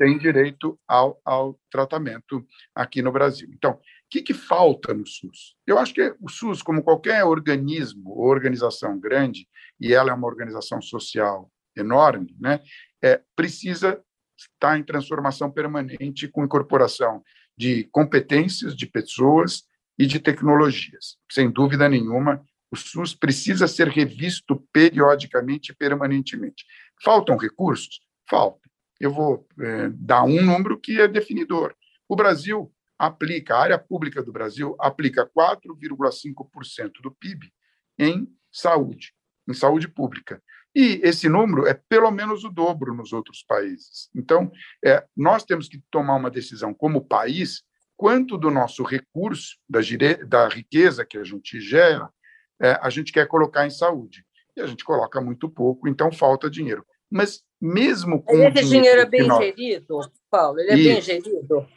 tem 0.00 0.16
direito 0.16 0.80
ao, 0.88 1.20
ao 1.22 1.60
tratamento 1.70 2.42
aqui 2.74 3.02
no 3.02 3.12
Brasil. 3.12 3.50
Então, 3.52 3.72
o 3.72 3.78
que, 4.08 4.22
que 4.22 4.32
falta 4.32 4.94
no 4.94 5.06
SUS? 5.06 5.54
Eu 5.66 5.78
acho 5.78 5.92
que 5.92 6.16
o 6.18 6.26
SUS, 6.26 6.62
como 6.62 6.82
qualquer 6.82 7.22
organismo 7.22 8.08
ou 8.12 8.26
organização 8.26 8.98
grande, 8.98 9.46
e 9.78 9.92
ela 9.92 10.10
é 10.10 10.14
uma 10.14 10.26
organização 10.26 10.80
social 10.80 11.52
enorme, 11.76 12.34
né, 12.40 12.60
é, 13.04 13.20
precisa 13.36 14.02
estar 14.38 14.78
em 14.78 14.82
transformação 14.82 15.50
permanente 15.50 16.28
com 16.28 16.44
incorporação 16.44 17.22
de 17.54 17.84
competências 17.92 18.74
de 18.74 18.86
pessoas 18.86 19.64
e 19.98 20.06
de 20.06 20.18
tecnologias. 20.18 21.18
Sem 21.30 21.50
dúvida 21.50 21.90
nenhuma, 21.90 22.42
o 22.70 22.76
SUS 22.76 23.14
precisa 23.14 23.68
ser 23.68 23.88
revisto 23.88 24.66
periodicamente 24.72 25.72
e 25.72 25.74
permanentemente. 25.74 26.64
Faltam 27.04 27.36
recursos? 27.36 28.00
Faltam. 28.26 28.59
Eu 29.00 29.10
vou 29.12 29.48
é, 29.58 29.88
dar 29.94 30.24
um 30.24 30.42
número 30.42 30.78
que 30.78 31.00
é 31.00 31.08
definidor. 31.08 31.74
O 32.08 32.14
Brasil 32.14 32.72
aplica, 32.98 33.54
a 33.54 33.60
área 33.60 33.78
pública 33.78 34.22
do 34.22 34.30
Brasil 34.30 34.76
aplica 34.78 35.26
4,5% 35.26 36.90
do 37.02 37.10
PIB 37.10 37.50
em 37.98 38.28
saúde, 38.52 39.14
em 39.48 39.54
saúde 39.54 39.88
pública. 39.88 40.42
E 40.74 41.00
esse 41.02 41.28
número 41.28 41.66
é 41.66 41.74
pelo 41.74 42.10
menos 42.10 42.44
o 42.44 42.50
dobro 42.50 42.94
nos 42.94 43.12
outros 43.12 43.42
países. 43.42 44.08
Então, 44.14 44.52
é, 44.84 45.04
nós 45.16 45.44
temos 45.44 45.68
que 45.68 45.82
tomar 45.90 46.16
uma 46.16 46.30
decisão 46.30 46.72
como 46.72 47.04
país 47.04 47.62
quanto 47.96 48.38
do 48.38 48.50
nosso 48.50 48.82
recurso, 48.82 49.56
da, 49.68 49.80
da 50.26 50.48
riqueza 50.48 51.04
que 51.04 51.18
a 51.18 51.24
gente 51.24 51.60
gera, 51.60 52.08
é, 52.60 52.78
a 52.80 52.88
gente 52.90 53.12
quer 53.12 53.26
colocar 53.26 53.66
em 53.66 53.70
saúde. 53.70 54.24
E 54.56 54.60
a 54.60 54.66
gente 54.66 54.84
coloca 54.84 55.20
muito 55.20 55.48
pouco, 55.48 55.88
então 55.88 56.12
falta 56.12 56.50
dinheiro. 56.50 56.84
Mas 57.10 57.42
mesmo 57.60 58.22
com. 58.22 58.36
Esse 58.36 58.52
dinheiro, 58.52 58.68
dinheiro 58.68 59.00
é 59.00 59.06
bem 59.06 59.26
nós... 59.26 59.38
gerido, 59.44 60.00
Paulo? 60.30 60.58
Ele 60.60 60.70
é 60.70 60.76
e... 60.76 60.84
bem 60.84 61.00
gerido? 61.00 61.68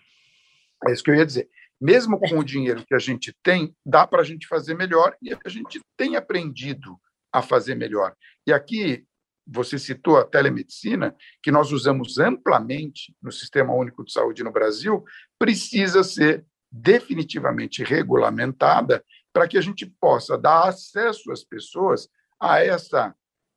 É 0.88 0.92
isso 0.92 1.04
que 1.04 1.12
eu 1.12 1.16
ia 1.16 1.26
dizer. 1.26 1.50
Mesmo 1.80 2.18
com 2.18 2.40
o 2.40 2.44
dinheiro 2.44 2.86
que 2.86 2.96
a 2.96 3.00
gente 3.00 3.36
tem, 3.44 3.76
dá 3.86 4.08
para 4.08 4.22
a 4.22 4.24
gente 4.24 4.48
fazer 4.48 4.74
melhor 4.74 5.16
e 5.22 5.34
a 5.34 5.50
gente 5.50 5.82
tem 5.98 6.16
aprendido 6.16 6.98
a 7.32 7.42
fazer 7.42 7.76
melhor. 7.76 8.16
E 8.48 8.54
aqui 8.54 9.06
você 9.46 9.78
citou 9.78 10.18
a 10.18 10.24
telemedicina, 10.24 11.14
que 11.42 11.52
nós 11.52 11.72
usamos 11.72 12.18
amplamente 12.18 13.14
no 13.22 13.32
Sistema 13.32 13.74
Único 13.74 14.06
de 14.06 14.14
Saúde 14.14 14.44
no 14.44 14.52
Brasil, 14.52 15.04
precisa 15.38 16.04
ser 16.04 16.46
definitivamente 16.72 17.84
regulamentada 17.84 19.04
para 19.34 19.48
que 19.48 19.58
a 19.58 19.62
gente 19.62 19.86
possa 20.00 20.38
dar 20.38 20.70
acesso 20.70 21.32
às 21.32 21.44
pessoas 21.44 22.08
a 22.40 22.64
essa 22.64 23.14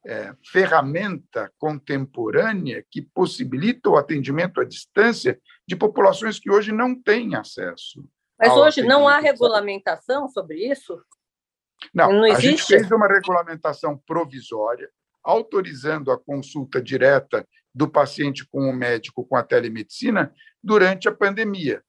é, 0.07 0.35
ferramenta 0.53 1.53
contemporânea 1.59 2.85
que 2.91 3.03
possibilita 3.03 3.91
o 3.91 3.97
atendimento 3.97 4.61
à 4.61 4.65
distância 4.65 5.41
de 5.67 5.75
populações 5.75 6.39
que 6.39 6.51
hoje 6.51 6.71
não 6.71 6.95
têm 6.95 7.35
acesso. 7.35 8.09
Mas 8.39 8.53
hoje 8.53 8.83
não 8.83 9.09
há 9.09 9.19
regulamentação 9.19 10.29
sobre 10.29 10.71
isso? 10.71 11.03
Não, 11.93 12.13
não 12.13 12.27
existe? 12.27 12.47
a 12.47 12.51
gente 12.51 12.65
fez 12.65 12.91
uma 12.91 13.09
regulamentação 13.09 13.99
provisória 14.07 14.89
autorizando 15.25 16.13
a 16.13 16.19
consulta 16.19 16.81
direta 16.81 17.47
do 17.75 17.89
paciente 17.89 18.47
com 18.47 18.71
o 18.71 18.73
médico 18.73 19.27
com 19.27 19.37
a 19.37 19.43
telemedicina 19.43 20.33
durante 20.63 21.09
a 21.09 21.13
pandemia. 21.13 21.83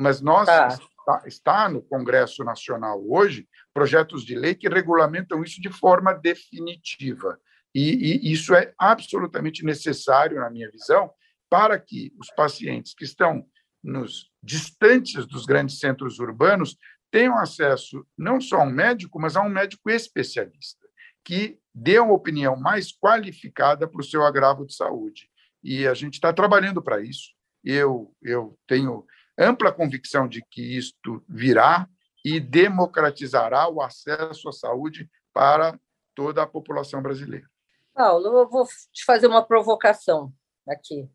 Mas 0.00 0.20
nós 0.20 0.46
tá. 0.46 0.68
está, 0.68 1.22
está 1.26 1.68
no 1.68 1.82
Congresso 1.82 2.44
Nacional 2.44 3.02
hoje 3.08 3.48
projetos 3.74 4.24
de 4.24 4.36
lei 4.36 4.54
que 4.54 4.68
regulamentam 4.68 5.42
isso 5.42 5.60
de 5.60 5.70
forma 5.70 6.14
definitiva. 6.14 7.38
E, 7.78 8.26
e 8.26 8.32
isso 8.32 8.54
é 8.54 8.72
absolutamente 8.78 9.62
necessário, 9.62 10.40
na 10.40 10.48
minha 10.48 10.70
visão, 10.70 11.12
para 11.50 11.78
que 11.78 12.10
os 12.18 12.30
pacientes 12.30 12.94
que 12.94 13.04
estão 13.04 13.46
nos 13.84 14.30
distantes 14.42 15.26
dos 15.26 15.44
grandes 15.44 15.78
centros 15.78 16.18
urbanos 16.18 16.78
tenham 17.10 17.36
acesso 17.36 18.02
não 18.16 18.40
só 18.40 18.62
a 18.62 18.64
um 18.64 18.70
médico, 18.70 19.20
mas 19.20 19.36
a 19.36 19.42
um 19.42 19.50
médico 19.50 19.90
especialista 19.90 20.86
que 21.22 21.58
dê 21.74 21.98
uma 21.98 22.14
opinião 22.14 22.56
mais 22.56 22.90
qualificada 22.90 23.86
para 23.86 24.00
o 24.00 24.04
seu 24.04 24.24
agravo 24.24 24.64
de 24.64 24.74
saúde. 24.74 25.28
E 25.62 25.86
a 25.86 25.92
gente 25.92 26.14
está 26.14 26.32
trabalhando 26.32 26.80
para 26.80 27.02
isso. 27.02 27.34
Eu, 27.62 28.10
eu 28.22 28.58
tenho 28.66 29.04
ampla 29.38 29.70
convicção 29.70 30.26
de 30.26 30.42
que 30.50 30.78
isto 30.78 31.22
virá 31.28 31.86
e 32.24 32.40
democratizará 32.40 33.68
o 33.68 33.82
acesso 33.82 34.48
à 34.48 34.52
saúde 34.52 35.10
para 35.34 35.78
toda 36.14 36.42
a 36.42 36.46
população 36.46 37.02
brasileira. 37.02 37.46
Paulo, 37.96 38.26
eu 38.26 38.46
vou 38.46 38.66
te 38.92 39.06
fazer 39.06 39.26
uma 39.26 39.42
provocação 39.42 40.30
aqui. 40.68 41.08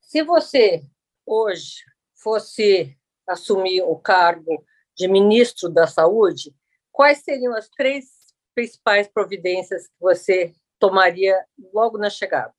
Se 0.00 0.22
você 0.22 0.82
hoje 1.26 1.74
fosse 2.14 2.98
assumir 3.28 3.82
o 3.82 3.94
cargo 3.96 4.64
de 4.96 5.08
ministro 5.08 5.68
da 5.68 5.86
Saúde, 5.86 6.54
quais 6.90 7.18
seriam 7.18 7.54
as 7.54 7.68
três 7.68 8.06
principais 8.54 9.06
providências 9.08 9.86
que 9.86 10.00
você 10.00 10.54
tomaria 10.78 11.38
logo 11.72 11.98
na 11.98 12.08
chegada? 12.08 12.54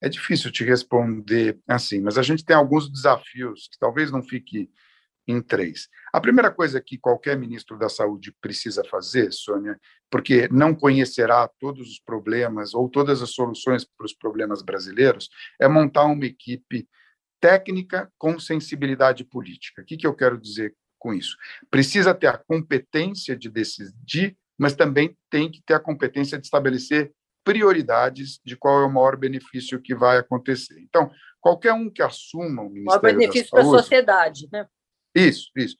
É 0.00 0.08
difícil 0.08 0.52
te 0.52 0.62
responder 0.62 1.58
assim, 1.66 2.00
mas 2.00 2.18
a 2.18 2.22
gente 2.22 2.44
tem 2.44 2.54
alguns 2.54 2.88
desafios 2.88 3.66
que 3.66 3.78
talvez 3.80 4.12
não 4.12 4.22
fique 4.22 4.70
em 5.28 5.40
três. 5.40 5.88
A 6.12 6.20
primeira 6.20 6.50
coisa 6.50 6.80
que 6.80 6.98
qualquer 6.98 7.36
ministro 7.36 7.78
da 7.78 7.88
Saúde 7.88 8.34
precisa 8.40 8.82
fazer, 8.82 9.30
Sônia, 9.32 9.78
porque 10.10 10.48
não 10.50 10.74
conhecerá 10.74 11.46
todos 11.60 11.88
os 11.88 12.00
problemas 12.00 12.74
ou 12.74 12.88
todas 12.88 13.22
as 13.22 13.30
soluções 13.30 13.84
para 13.84 14.06
os 14.06 14.14
problemas 14.14 14.62
brasileiros, 14.62 15.28
é 15.60 15.68
montar 15.68 16.04
uma 16.06 16.24
equipe 16.24 16.88
técnica 17.40 18.10
com 18.18 18.40
sensibilidade 18.40 19.22
política. 19.22 19.82
O 19.82 19.84
que, 19.84 19.96
que 19.96 20.06
eu 20.06 20.14
quero 20.14 20.40
dizer 20.40 20.74
com 20.98 21.14
isso? 21.14 21.36
Precisa 21.70 22.14
ter 22.14 22.26
a 22.26 22.38
competência 22.38 23.36
de 23.36 23.48
decidir 23.48 24.36
mas 24.58 24.74
também 24.74 25.16
tem 25.30 25.50
que 25.50 25.62
ter 25.62 25.74
a 25.74 25.80
competência 25.80 26.36
de 26.36 26.44
estabelecer 26.44 27.12
prioridades 27.44 28.40
de 28.44 28.56
qual 28.56 28.82
é 28.82 28.84
o 28.84 28.92
maior 28.92 29.16
benefício 29.16 29.80
que 29.80 29.94
vai 29.94 30.18
acontecer. 30.18 30.78
Então, 30.80 31.10
qualquer 31.40 31.72
um 31.72 31.88
que 31.88 32.02
assuma 32.02 32.62
o 32.62 32.68
Ministério 32.68 33.02
maior 33.02 33.16
benefício 33.16 33.50
para 33.50 33.60
a 33.60 33.64
sociedade, 33.64 34.48
né? 34.52 34.66
Isso, 35.14 35.50
isso. 35.56 35.76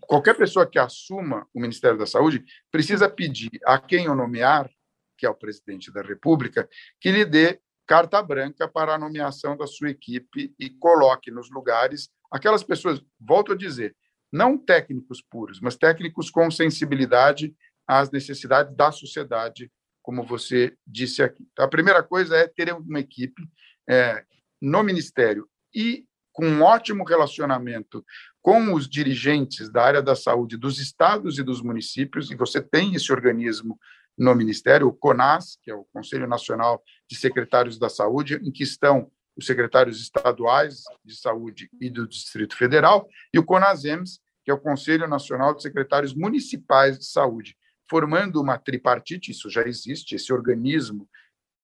Qualquer 0.00 0.36
pessoa 0.36 0.68
que 0.68 0.78
assuma 0.78 1.46
o 1.54 1.60
Ministério 1.60 1.98
da 1.98 2.06
Saúde 2.06 2.44
precisa 2.70 3.08
pedir 3.08 3.50
a 3.64 3.78
quem 3.78 4.04
eu 4.04 4.14
nomear, 4.14 4.70
que 5.16 5.26
é 5.26 5.30
o 5.30 5.34
presidente 5.34 5.90
da 5.90 6.02
República, 6.02 6.68
que 7.00 7.10
lhe 7.10 7.24
dê 7.24 7.60
carta 7.86 8.22
branca 8.22 8.68
para 8.68 8.94
a 8.94 8.98
nomeação 8.98 9.56
da 9.56 9.66
sua 9.66 9.90
equipe 9.90 10.54
e 10.58 10.70
coloque 10.70 11.30
nos 11.30 11.50
lugares 11.50 12.10
aquelas 12.30 12.62
pessoas, 12.62 13.00
volto 13.18 13.52
a 13.52 13.56
dizer, 13.56 13.96
não 14.32 14.58
técnicos 14.58 15.22
puros, 15.22 15.60
mas 15.60 15.76
técnicos 15.76 16.30
com 16.30 16.50
sensibilidade 16.50 17.54
às 17.86 18.10
necessidades 18.10 18.74
da 18.74 18.90
sociedade, 18.90 19.70
como 20.02 20.24
você 20.24 20.76
disse 20.86 21.22
aqui. 21.22 21.46
Então, 21.52 21.64
a 21.64 21.68
primeira 21.68 22.02
coisa 22.02 22.36
é 22.36 22.48
ter 22.48 22.72
uma 22.72 23.00
equipe 23.00 23.42
é, 23.88 24.24
no 24.60 24.82
Ministério 24.82 25.48
e 25.74 26.04
com 26.32 26.46
um 26.46 26.62
ótimo 26.62 27.04
relacionamento 27.04 28.04
com 28.46 28.74
os 28.74 28.88
dirigentes 28.88 29.68
da 29.68 29.82
área 29.82 30.00
da 30.00 30.14
saúde 30.14 30.56
dos 30.56 30.78
estados 30.78 31.36
e 31.36 31.42
dos 31.42 31.60
municípios, 31.60 32.30
e 32.30 32.36
você 32.36 32.62
tem 32.62 32.94
esse 32.94 33.10
organismo 33.10 33.76
no 34.16 34.32
Ministério, 34.36 34.86
o 34.86 34.92
CONAS, 34.92 35.58
que 35.60 35.68
é 35.68 35.74
o 35.74 35.82
Conselho 35.92 36.28
Nacional 36.28 36.80
de 37.10 37.16
Secretários 37.16 37.76
da 37.76 37.88
Saúde, 37.88 38.36
em 38.36 38.52
que 38.52 38.62
estão 38.62 39.10
os 39.36 39.46
secretários 39.46 40.00
estaduais 40.00 40.84
de 41.04 41.16
saúde 41.16 41.68
e 41.80 41.90
do 41.90 42.06
Distrito 42.06 42.56
Federal, 42.56 43.08
e 43.34 43.38
o 43.40 43.44
CONASEMS, 43.44 44.20
que 44.44 44.50
é 44.52 44.54
o 44.54 44.60
Conselho 44.60 45.08
Nacional 45.08 45.52
de 45.52 45.62
Secretários 45.62 46.14
Municipais 46.14 47.00
de 47.00 47.06
Saúde, 47.06 47.56
formando 47.90 48.40
uma 48.40 48.56
tripartite, 48.56 49.32
isso 49.32 49.50
já 49.50 49.62
existe, 49.62 50.14
esse 50.14 50.32
organismo 50.32 51.08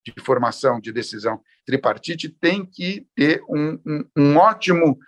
de 0.04 0.12
formação 0.20 0.80
de 0.80 0.90
decisão 0.90 1.40
tripartite 1.64 2.28
tem 2.28 2.66
que 2.66 3.06
ter 3.14 3.40
um, 3.48 3.78
um, 3.86 4.04
um 4.16 4.36
ótimo 4.36 4.98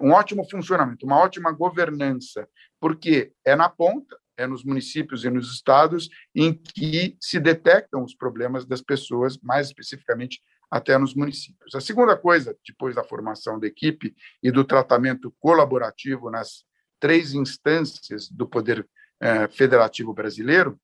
um 0.00 0.12
ótimo 0.12 0.48
funcionamento, 0.48 1.06
uma 1.06 1.18
ótima 1.18 1.50
governança, 1.50 2.46
porque 2.80 3.32
é 3.44 3.56
na 3.56 3.68
ponta, 3.68 4.16
é 4.36 4.46
nos 4.46 4.64
municípios 4.64 5.24
e 5.24 5.30
nos 5.30 5.52
estados 5.52 6.08
em 6.34 6.52
que 6.52 7.16
se 7.20 7.38
detectam 7.38 8.02
os 8.02 8.14
problemas 8.14 8.66
das 8.66 8.82
pessoas, 8.82 9.38
mais 9.42 9.68
especificamente 9.68 10.42
até 10.70 10.96
nos 10.96 11.14
municípios. 11.14 11.74
A 11.74 11.80
segunda 11.80 12.16
coisa, 12.16 12.56
depois 12.66 12.94
da 12.94 13.04
formação 13.04 13.58
da 13.58 13.66
equipe 13.66 14.14
e 14.42 14.50
do 14.50 14.64
tratamento 14.64 15.34
colaborativo 15.38 16.30
nas 16.30 16.64
três 16.98 17.34
instâncias 17.34 18.28
do 18.28 18.46
poder 18.46 18.88
eh, 19.20 19.48
federativo 19.48 20.14
brasileiro, 20.14 20.80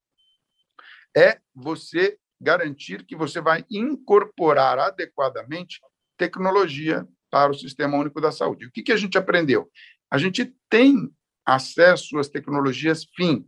é 1.16 1.38
você 1.54 2.18
garantir 2.40 3.04
que 3.04 3.16
você 3.16 3.40
vai 3.40 3.64
incorporar 3.71 4.78
adequadamente 4.78 5.80
tecnologia 6.16 7.09
para 7.30 7.50
o 7.50 7.54
Sistema 7.54 7.97
Único 7.97 8.20
da 8.20 8.32
Saúde. 8.32 8.66
O 8.66 8.70
que, 8.70 8.82
que 8.82 8.92
a 8.92 8.97
gente 8.97 9.18
aprendeu? 9.18 9.70
A 10.11 10.18
gente 10.18 10.54
tem 10.68 11.11
acesso 11.44 12.18
às 12.18 12.28
tecnologias 12.28 13.06
FIM, 13.16 13.47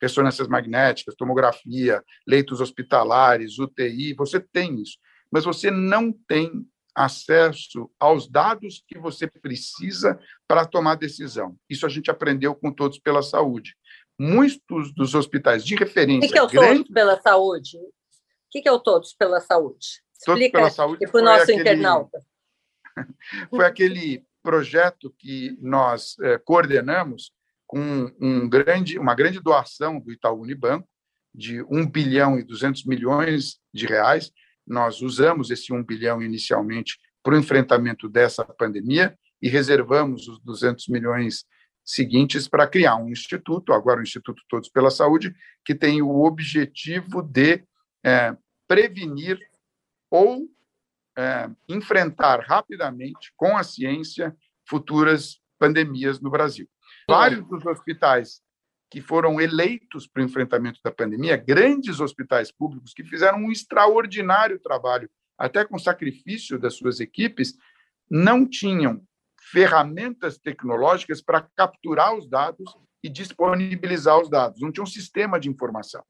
ressonâncias 0.00 0.48
magnéticas, 0.48 1.14
tomografia, 1.14 2.02
leitos 2.26 2.60
hospitalares, 2.60 3.58
UTI, 3.58 4.14
você 4.14 4.40
tem 4.40 4.80
isso, 4.80 4.98
mas 5.30 5.44
você 5.44 5.70
não 5.70 6.12
tem 6.12 6.66
acesso 6.94 7.90
aos 7.98 8.28
dados 8.28 8.84
que 8.86 8.98
você 8.98 9.26
precisa 9.26 10.18
para 10.46 10.64
tomar 10.64 10.94
decisão. 10.94 11.56
Isso 11.68 11.84
a 11.84 11.88
gente 11.88 12.10
aprendeu 12.10 12.54
com 12.54 12.72
Todos 12.72 12.98
pela 12.98 13.22
Saúde. 13.22 13.74
Muitos 14.18 14.94
dos 14.94 15.14
hospitais 15.14 15.64
de 15.64 15.74
referência. 15.74 16.28
O 16.28 16.32
que, 16.32 16.38
é 16.38 16.42
o 16.42 16.48
grande... 16.48 16.78
Todos 16.78 16.94
pela 16.94 17.20
Saúde? 17.20 17.78
O 17.78 17.90
que, 18.50 18.68
é 18.68 18.72
o 18.72 18.78
Todos 18.78 19.12
pela 19.12 19.40
Saúde? 19.40 20.04
Explica 20.16 20.36
todos 20.36 20.50
pela 20.52 20.70
Saúde 20.70 21.10
para 21.10 21.20
o 21.20 21.24
nosso 21.24 21.42
aquele... 21.42 21.60
internauta. 21.60 22.18
Foi 23.50 23.64
aquele 23.64 24.24
projeto 24.42 25.14
que 25.18 25.56
nós 25.60 26.16
é, 26.20 26.38
coordenamos 26.38 27.32
com 27.66 28.12
um 28.20 28.48
grande, 28.48 28.98
uma 28.98 29.14
grande 29.14 29.40
doação 29.40 29.98
do 29.98 30.12
Itaú 30.12 30.42
Unibanco, 30.42 30.88
de 31.34 31.62
1 31.62 31.90
bilhão 31.90 32.38
e 32.38 32.44
200 32.44 32.84
milhões 32.84 33.58
de 33.72 33.86
reais. 33.86 34.30
Nós 34.66 35.00
usamos 35.00 35.50
esse 35.50 35.72
1 35.72 35.82
bilhão 35.82 36.22
inicialmente 36.22 36.98
para 37.22 37.34
o 37.34 37.38
enfrentamento 37.38 38.08
dessa 38.08 38.44
pandemia 38.44 39.18
e 39.42 39.48
reservamos 39.48 40.28
os 40.28 40.38
200 40.40 40.88
milhões 40.88 41.44
seguintes 41.84 42.48
para 42.48 42.66
criar 42.66 42.96
um 42.96 43.10
instituto, 43.10 43.72
agora 43.72 44.00
o 44.00 44.02
Instituto 44.02 44.42
Todos 44.48 44.68
pela 44.70 44.90
Saúde, 44.90 45.34
que 45.64 45.74
tem 45.74 46.00
o 46.00 46.22
objetivo 46.22 47.22
de 47.22 47.62
é, 48.04 48.34
prevenir 48.66 49.38
ou 50.10 50.48
é, 51.16 51.48
enfrentar 51.68 52.40
rapidamente, 52.40 53.32
com 53.36 53.56
a 53.56 53.62
ciência, 53.62 54.36
futuras 54.68 55.40
pandemias 55.58 56.20
no 56.20 56.30
Brasil. 56.30 56.68
Vários 57.08 57.46
dos 57.46 57.64
hospitais 57.64 58.42
que 58.90 59.00
foram 59.00 59.40
eleitos 59.40 60.06
para 60.06 60.22
o 60.22 60.24
enfrentamento 60.24 60.80
da 60.82 60.90
pandemia, 60.90 61.36
grandes 61.36 62.00
hospitais 62.00 62.52
públicos 62.52 62.94
que 62.94 63.02
fizeram 63.02 63.38
um 63.38 63.50
extraordinário 63.50 64.58
trabalho, 64.60 65.10
até 65.36 65.64
com 65.64 65.78
sacrifício 65.78 66.58
das 66.58 66.74
suas 66.74 67.00
equipes, 67.00 67.54
não 68.08 68.48
tinham 68.48 69.02
ferramentas 69.50 70.38
tecnológicas 70.38 71.20
para 71.20 71.40
capturar 71.56 72.14
os 72.14 72.28
dados 72.28 72.72
e 73.02 73.08
disponibilizar 73.08 74.18
os 74.20 74.30
dados. 74.30 74.60
Não 74.60 74.70
tinha 74.70 74.84
um 74.84 74.86
sistema 74.86 75.38
de 75.40 75.48
informação 75.48 76.04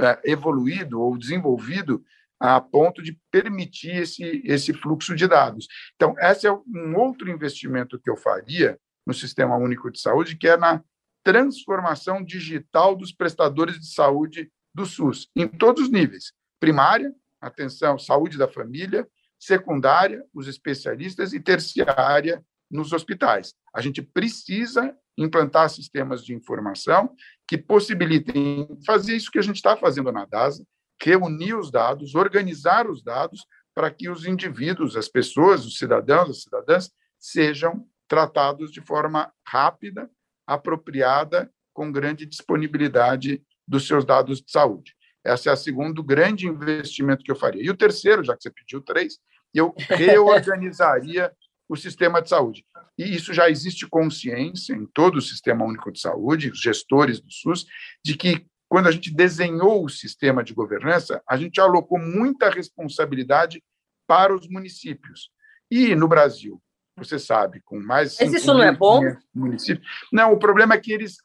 é, 0.00 0.20
evoluído 0.24 1.00
ou 1.00 1.18
desenvolvido 1.18 2.04
a 2.42 2.60
ponto 2.60 3.00
de 3.00 3.16
permitir 3.30 3.94
esse, 3.98 4.42
esse 4.44 4.72
fluxo 4.72 5.14
de 5.14 5.28
dados. 5.28 5.68
Então, 5.94 6.12
esse 6.18 6.44
é 6.44 6.52
um 6.52 6.96
outro 6.96 7.30
investimento 7.30 8.00
que 8.00 8.10
eu 8.10 8.16
faria 8.16 8.76
no 9.06 9.14
Sistema 9.14 9.56
Único 9.56 9.92
de 9.92 10.00
Saúde, 10.00 10.36
que 10.36 10.48
é 10.48 10.56
na 10.56 10.82
transformação 11.22 12.20
digital 12.24 12.96
dos 12.96 13.12
prestadores 13.12 13.78
de 13.78 13.94
saúde 13.94 14.50
do 14.74 14.84
SUS, 14.84 15.28
em 15.36 15.46
todos 15.46 15.84
os 15.84 15.90
níveis: 15.90 16.32
primária, 16.58 17.14
atenção, 17.40 17.96
saúde 17.96 18.36
da 18.36 18.48
família, 18.48 19.06
secundária, 19.38 20.24
os 20.34 20.48
especialistas, 20.48 21.32
e 21.32 21.38
terciária, 21.38 22.44
nos 22.68 22.92
hospitais. 22.92 23.54
A 23.72 23.80
gente 23.80 24.02
precisa 24.02 24.96
implantar 25.16 25.70
sistemas 25.70 26.24
de 26.24 26.34
informação 26.34 27.14
que 27.46 27.56
possibilitem 27.56 28.66
fazer 28.84 29.14
isso 29.14 29.30
que 29.30 29.38
a 29.38 29.42
gente 29.42 29.56
está 29.56 29.76
fazendo 29.76 30.10
na 30.10 30.24
DASA, 30.24 30.64
reunir 31.02 31.54
os 31.54 31.70
dados, 31.70 32.14
organizar 32.14 32.88
os 32.88 33.02
dados 33.02 33.44
para 33.74 33.90
que 33.90 34.08
os 34.08 34.24
indivíduos, 34.24 34.96
as 34.96 35.08
pessoas, 35.08 35.64
os 35.64 35.78
cidadãos, 35.78 36.30
as 36.30 36.42
cidadãs, 36.42 36.90
sejam 37.18 37.86
tratados 38.06 38.70
de 38.70 38.80
forma 38.80 39.32
rápida, 39.46 40.10
apropriada, 40.46 41.50
com 41.72 41.90
grande 41.90 42.26
disponibilidade 42.26 43.42
dos 43.66 43.86
seus 43.86 44.04
dados 44.04 44.40
de 44.42 44.52
saúde. 44.52 44.94
Esse 45.24 45.48
é 45.48 45.52
o 45.52 45.56
segundo 45.56 46.02
grande 46.02 46.46
investimento 46.46 47.24
que 47.24 47.30
eu 47.30 47.36
faria. 47.36 47.62
E 47.62 47.70
o 47.70 47.76
terceiro, 47.76 48.22
já 48.22 48.36
que 48.36 48.42
você 48.42 48.50
pediu 48.50 48.82
três, 48.82 49.18
eu 49.54 49.74
reorganizaria 49.88 51.32
o 51.68 51.76
sistema 51.76 52.20
de 52.20 52.28
saúde. 52.28 52.66
E 52.98 53.14
isso 53.14 53.32
já 53.32 53.48
existe 53.48 53.88
consciência 53.88 54.74
em 54.74 54.84
todo 54.84 55.16
o 55.16 55.22
Sistema 55.22 55.64
Único 55.64 55.90
de 55.90 56.00
Saúde, 56.00 56.50
os 56.50 56.60
gestores 56.60 57.20
do 57.20 57.30
SUS, 57.30 57.64
de 58.04 58.14
que 58.16 58.46
quando 58.72 58.86
a 58.86 58.90
gente 58.90 59.12
desenhou 59.12 59.84
o 59.84 59.88
sistema 59.90 60.42
de 60.42 60.54
governança, 60.54 61.22
a 61.28 61.36
gente 61.36 61.60
alocou 61.60 61.98
muita 61.98 62.48
responsabilidade 62.48 63.62
para 64.06 64.34
os 64.34 64.48
municípios. 64.48 65.30
E 65.70 65.94
no 65.94 66.08
Brasil, 66.08 66.58
você 66.96 67.18
sabe, 67.18 67.60
com 67.66 67.78
mais. 67.78 68.16
Mas 68.18 68.32
isso 68.32 68.54
não 68.54 68.62
é 68.62 68.74
bom? 68.74 69.02
Municípios. 69.34 69.86
Não, 70.10 70.32
o 70.32 70.38
problema 70.38 70.72
é 70.72 70.80
que 70.80 70.90
eles, 70.90 71.18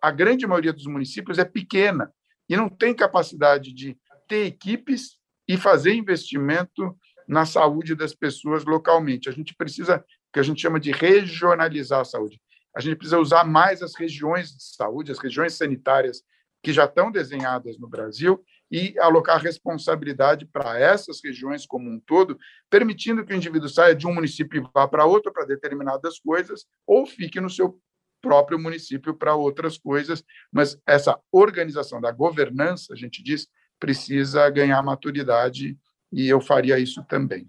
a 0.00 0.10
grande 0.10 0.46
maioria 0.46 0.72
dos 0.72 0.86
municípios 0.86 1.38
é 1.38 1.44
pequena 1.44 2.10
e 2.48 2.56
não 2.56 2.70
tem 2.70 2.94
capacidade 2.94 3.74
de 3.74 3.98
ter 4.26 4.46
equipes 4.46 5.18
e 5.46 5.58
fazer 5.58 5.92
investimento 5.92 6.96
na 7.28 7.44
saúde 7.44 7.94
das 7.94 8.14
pessoas 8.14 8.64
localmente. 8.64 9.28
A 9.28 9.32
gente 9.32 9.54
precisa, 9.54 10.02
que 10.32 10.40
a 10.40 10.42
gente 10.42 10.62
chama 10.62 10.80
de 10.80 10.90
regionalizar 10.90 12.00
a 12.00 12.04
saúde. 12.06 12.40
A 12.74 12.80
gente 12.80 12.96
precisa 12.96 13.18
usar 13.18 13.44
mais 13.44 13.82
as 13.82 13.94
regiões 13.94 14.56
de 14.56 14.74
saúde, 14.74 15.12
as 15.12 15.18
regiões 15.18 15.52
sanitárias 15.52 16.22
que 16.64 16.72
já 16.72 16.86
estão 16.86 17.12
desenhadas 17.12 17.78
no 17.78 17.86
Brasil 17.86 18.42
e 18.72 18.98
alocar 18.98 19.38
responsabilidade 19.38 20.46
para 20.46 20.80
essas 20.80 21.20
regiões 21.22 21.66
como 21.66 21.90
um 21.90 22.00
todo, 22.00 22.38
permitindo 22.70 23.24
que 23.24 23.34
o 23.34 23.36
indivíduo 23.36 23.68
saia 23.68 23.94
de 23.94 24.06
um 24.06 24.14
município 24.14 24.62
e 24.62 24.70
vá 24.72 24.88
para 24.88 25.04
outro 25.04 25.30
para 25.30 25.44
determinadas 25.44 26.18
coisas, 26.18 26.64
ou 26.86 27.04
fique 27.04 27.38
no 27.38 27.50
seu 27.50 27.78
próprio 28.22 28.58
município 28.58 29.14
para 29.14 29.34
outras 29.34 29.76
coisas, 29.76 30.24
mas 30.50 30.80
essa 30.86 31.20
organização 31.30 32.00
da 32.00 32.10
governança, 32.10 32.94
a 32.94 32.96
gente 32.96 33.22
diz, 33.22 33.46
precisa 33.78 34.48
ganhar 34.48 34.82
maturidade 34.82 35.76
e 36.10 36.26
eu 36.26 36.40
faria 36.40 36.78
isso 36.78 37.04
também. 37.04 37.46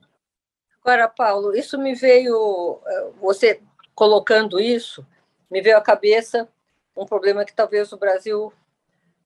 Agora, 0.84 1.08
Paulo, 1.08 1.56
isso 1.56 1.80
me 1.80 1.95
veio, 1.95 2.82
eh, 2.86 3.12
você 3.21 3.62
colocando 3.95 4.60
isso, 4.60 5.08
me 5.49 5.62
veio 5.62 5.78
à 5.78 5.82
cabeça 5.82 6.49
um 6.95 7.06
problema 7.06 7.45
que 7.45 7.56
talvez 7.56 7.93
o 7.93 7.97
Brasil 7.97 8.51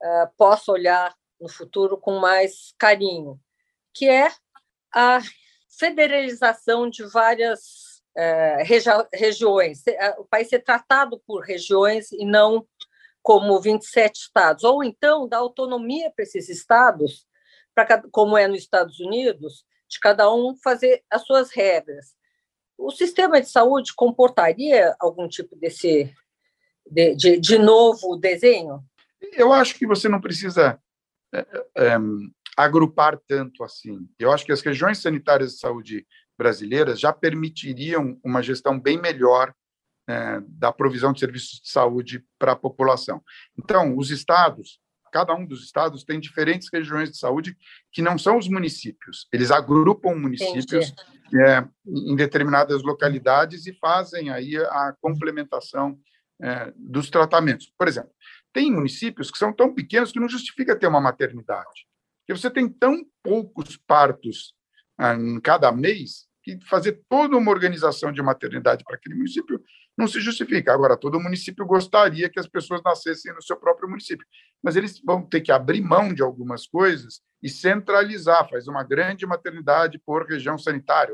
uh, 0.02 0.30
possa 0.38 0.72
olhar 0.72 1.16
no 1.40 1.50
futuro 1.50 1.98
com 1.98 2.20
mais 2.20 2.74
carinho, 2.78 3.40
que 3.94 4.08
é 4.08 4.32
a 4.94 5.20
federalização 5.78 6.90
de 6.90 7.04
várias 7.04 8.02
uh, 8.18 8.64
regi 8.64 8.90
regiões, 9.14 9.84
o 10.18 10.26
país 10.26 10.50
ser 10.50 10.60
tratado 10.60 11.22
por 11.26 11.42
regiões 11.44 12.12
e 12.12 12.26
não 12.26 12.68
como 13.22 13.60
27 13.60 14.16
estados, 14.16 14.64
ou 14.64 14.84
então 14.84 15.28
dar 15.28 15.38
autonomia 15.38 16.12
para 16.12 16.24
esses 16.24 16.50
estados, 16.50 17.28
para 17.76 18.02
como 18.12 18.38
é 18.38 18.48
nos 18.48 18.60
Estados 18.60 19.00
Unidos, 19.00 19.66
de 19.88 20.00
cada 20.00 20.34
um 20.34 20.56
fazer 20.56 21.04
as 21.10 21.24
suas 21.26 21.52
regras. 21.52 22.16
O 22.78 22.92
sistema 22.92 23.42
de 23.42 23.50
saúde 23.50 23.94
comportaria 23.94 24.96
algum 25.00 25.28
tipo 25.28 25.56
desse 25.56 26.14
de, 26.90 27.16
de, 27.16 27.38
de 27.38 27.60
novo 27.60 28.16
desenho? 28.16 28.84
Eu 29.22 29.52
acho 29.54 29.76
que 29.76 29.88
você 29.88 30.08
não 30.08 30.22
precisa 30.22 30.80
é, 31.34 31.40
é, 31.78 31.98
agrupar 32.58 33.20
tanto 33.28 33.64
assim. 33.64 34.08
Eu 34.18 34.32
acho 34.32 34.46
que 34.46 34.52
as 34.52 34.62
regiões 34.62 35.02
sanitárias 35.02 35.54
de 35.54 35.60
saúde 35.60 36.08
brasileiras 36.38 37.00
já 37.00 37.12
permitiriam 37.12 38.20
uma 38.24 38.42
gestão 38.42 38.80
bem 38.80 39.00
melhor 39.00 39.54
é, 40.08 40.42
da 40.48 40.72
provisão 40.72 41.14
de 41.14 41.20
serviços 41.20 41.60
de 41.62 41.70
saúde 41.70 42.26
para 42.40 42.54
a 42.54 42.56
população. 42.56 43.22
Então, 43.58 43.98
os 43.98 44.10
estados 44.10 44.80
cada 45.12 45.34
um 45.34 45.46
dos 45.46 45.64
estados 45.64 46.04
tem 46.04 46.20
diferentes 46.20 46.70
regiões 46.72 47.12
de 47.12 47.18
saúde 47.18 47.58
que 47.92 48.02
não 48.02 48.18
são 48.18 48.38
os 48.38 48.48
municípios. 48.48 49.28
Eles 49.34 49.52
agrupam 49.52 50.16
municípios 50.16 50.94
é, 51.34 51.66
em 51.86 52.16
determinadas 52.16 52.84
localidades 52.84 53.66
e 53.66 53.74
fazem 53.74 54.30
aí 54.30 54.56
a 54.58 54.94
complementação 55.02 56.00
é, 56.42 56.72
dos 56.76 57.10
tratamentos. 57.10 57.72
Por 57.78 57.88
exemplo, 57.88 58.12
tem 58.54 58.72
municípios 58.72 59.32
que 59.32 59.38
são 59.38 59.54
tão 59.54 59.74
pequenos 59.74 60.12
que 60.12 60.20
não 60.20 60.30
justifica 60.30 60.76
ter 60.76 60.88
uma 60.88 61.02
maternidade. 61.02 61.88
Porque 62.22 62.40
você 62.40 62.50
tem 62.50 62.70
tão 62.70 63.04
poucos 63.24 63.78
partos 63.78 64.54
ah, 64.98 65.16
em 65.16 65.40
cada 65.40 65.72
mês 65.72 66.28
que 66.44 66.60
fazer 66.68 67.02
toda 67.10 67.36
uma 67.38 67.52
organização 67.52 68.12
de 68.12 68.22
maternidade 68.22 68.84
para 68.84 68.96
aquele 68.96 69.16
município 69.16 69.62
não 69.98 70.08
se 70.08 70.22
justifica. 70.22 70.74
Agora, 70.74 70.96
todo 70.96 71.20
município 71.20 71.66
gostaria 71.66 72.30
que 72.30 72.40
as 72.40 72.48
pessoas 72.48 72.82
nascessem 72.84 73.34
no 73.34 73.42
seu 73.42 73.58
próprio 73.58 73.90
município, 73.90 74.26
mas 74.64 74.76
eles 74.76 75.02
vão 75.04 75.22
ter 75.22 75.42
que 75.42 75.52
abrir 75.52 75.82
mão 75.82 76.14
de 76.14 76.22
algumas 76.22 76.66
coisas 76.66 77.22
e 77.44 77.50
centralizar, 77.50 78.50
faz 78.50 78.68
uma 78.68 78.84
grande 78.84 79.26
maternidade 79.26 80.00
por 80.06 80.26
região 80.26 80.58
sanitária, 80.58 81.14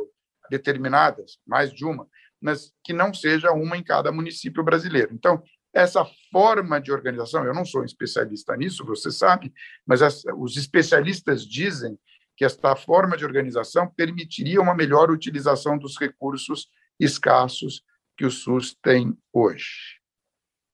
determinadas, 0.50 1.40
mais 1.46 1.74
de 1.74 1.84
uma, 1.84 2.08
mas 2.40 2.72
que 2.84 2.94
não 2.94 3.14
seja 3.14 3.52
uma 3.52 3.76
em 3.76 3.84
cada 3.84 4.12
município 4.12 4.64
brasileiro. 4.64 5.14
Então, 5.14 5.42
essa 5.76 6.06
forma 6.32 6.80
de 6.80 6.92
organização, 6.92 7.44
eu 7.44 7.54
não 7.54 7.66
sou 7.66 7.84
especialista 7.84 8.56
nisso, 8.56 8.86
você 8.86 9.12
sabe, 9.12 9.54
mas 9.86 10.02
as, 10.02 10.24
os 10.38 10.56
especialistas 10.56 11.46
dizem 11.46 12.00
que 12.38 12.46
esta 12.46 12.76
forma 12.78 13.18
de 13.18 13.26
organização 13.26 13.88
permitiria 13.90 14.62
uma 14.62 14.74
melhor 14.74 15.12
utilização 15.12 15.78
dos 15.78 16.00
recursos 16.00 16.70
escassos 16.98 17.84
que 18.18 18.26
o 18.26 18.32
SUS 18.32 18.74
tem 18.82 19.18
hoje. 19.34 20.00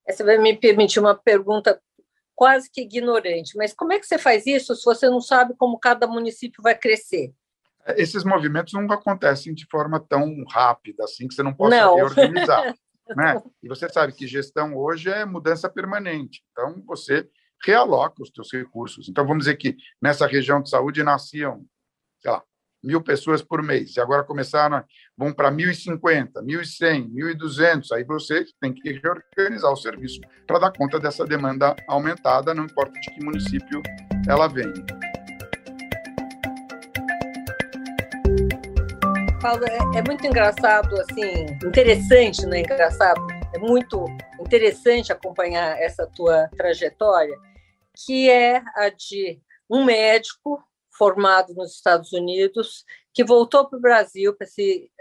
Você 0.07 0.23
vai 0.23 0.37
me 0.37 0.55
permitir 0.55 0.99
uma 0.99 1.15
pergunta 1.15 1.81
quase 2.35 2.69
que 2.71 2.81
ignorante, 2.81 3.57
mas 3.57 3.73
como 3.73 3.93
é 3.93 3.99
que 3.99 4.05
você 4.05 4.19
faz 4.19 4.45
isso 4.45 4.75
se 4.75 4.85
você 4.85 5.09
não 5.09 5.19
sabe 5.19 5.55
como 5.57 5.79
cada 5.79 6.05
município 6.05 6.61
vai 6.61 6.77
crescer? 6.77 7.33
Esses 7.97 8.23
movimentos 8.23 8.73
não 8.73 8.85
acontecem 8.91 9.53
de 9.55 9.65
forma 9.65 9.99
tão 9.99 10.43
rápida 10.47 11.03
assim 11.03 11.27
que 11.27 11.33
você 11.33 11.41
não 11.41 11.53
possa 11.53 11.75
não. 11.75 11.95
reorganizar. 11.95 12.75
né? 13.15 13.35
E 13.61 13.67
você 13.67 13.87
sabe 13.89 14.13
que 14.13 14.27
gestão 14.27 14.75
hoje 14.75 15.09
é 15.09 15.25
mudança 15.25 15.69
permanente. 15.69 16.43
Então, 16.51 16.83
você 16.85 17.29
realoca 17.63 18.23
os 18.23 18.31
seus 18.33 18.51
recursos. 18.51 19.07
Então, 19.07 19.25
vamos 19.25 19.45
dizer 19.45 19.55
que 19.55 19.75
nessa 20.01 20.25
região 20.25 20.61
de 20.61 20.69
saúde 20.69 21.03
nasciam, 21.03 21.63
sei 22.19 22.31
lá, 22.31 22.43
mil 22.83 23.01
pessoas 23.01 23.41
por 23.41 23.61
mês, 23.61 23.95
e 23.95 24.01
agora 24.01 24.23
começaram, 24.23 24.83
vão 25.15 25.31
para 25.31 25.51
1.050, 25.51 26.31
1.100, 26.43 27.11
1.200, 27.11 27.91
aí 27.91 28.03
você 28.03 28.43
tem 28.59 28.73
que 28.73 28.91
reorganizar 28.93 29.71
o 29.71 29.75
serviço 29.75 30.19
para 30.47 30.59
dar 30.59 30.71
conta 30.71 30.99
dessa 30.99 31.25
demanda 31.25 31.75
aumentada, 31.87 32.53
não 32.53 32.65
importa 32.65 32.99
de 32.99 33.13
que 33.13 33.23
município 33.23 33.81
ela 34.27 34.47
vem. 34.47 34.73
É, 39.43 39.97
é 39.97 40.03
muito 40.03 40.25
engraçado, 40.27 40.95
assim, 41.01 41.45
interessante, 41.65 42.45
não 42.45 42.53
é 42.53 42.59
engraçado? 42.59 43.19
É 43.51 43.57
muito 43.57 44.05
interessante 44.39 45.11
acompanhar 45.11 45.81
essa 45.81 46.05
tua 46.05 46.47
trajetória, 46.49 47.35
que 48.05 48.29
é 48.29 48.61
a 48.75 48.89
de 48.89 49.41
um 49.67 49.83
médico 49.83 50.63
formado 50.91 51.55
nos 51.55 51.73
Estados 51.73 52.13
Unidos, 52.13 52.85
que 53.11 53.23
voltou 53.23 53.67
para 53.67 53.79
o 53.79 53.81
Brasil, 53.81 54.35
para 54.35 54.45
se, 54.45 54.91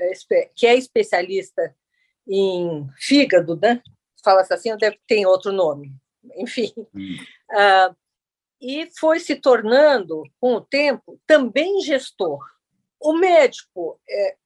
que 0.56 0.66
é 0.66 0.74
especialista 0.74 1.76
em 2.26 2.88
fígado, 2.96 3.58
né? 3.60 3.82
Fala-se 4.24 4.54
assim, 4.54 4.74
deve 4.78 4.98
ter 5.06 5.26
outro 5.26 5.52
nome, 5.52 5.92
enfim. 6.36 6.72
Hum. 6.94 7.16
Uh, 7.50 7.96
e 8.58 8.88
foi 8.98 9.20
se 9.20 9.36
tornando, 9.36 10.22
com 10.40 10.54
o 10.54 10.60
tempo, 10.62 11.20
também 11.26 11.82
gestor. 11.82 12.40
O 13.00 13.14
médico, 13.14 13.98
é, 14.08 14.30
é 14.30 14.36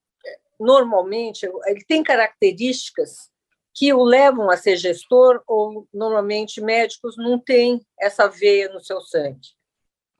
normalmente, 0.58 1.46
ele 1.66 1.84
tem 1.86 2.02
características 2.02 3.30
que 3.74 3.92
o 3.92 4.04
levam 4.04 4.48
a 4.50 4.56
ser 4.56 4.76
gestor, 4.76 5.42
ou 5.48 5.88
normalmente 5.92 6.60
médicos 6.60 7.16
não 7.16 7.38
têm 7.38 7.84
essa 8.00 8.28
veia 8.28 8.72
no 8.72 8.80
seu 8.80 9.00
sangue. 9.00 9.48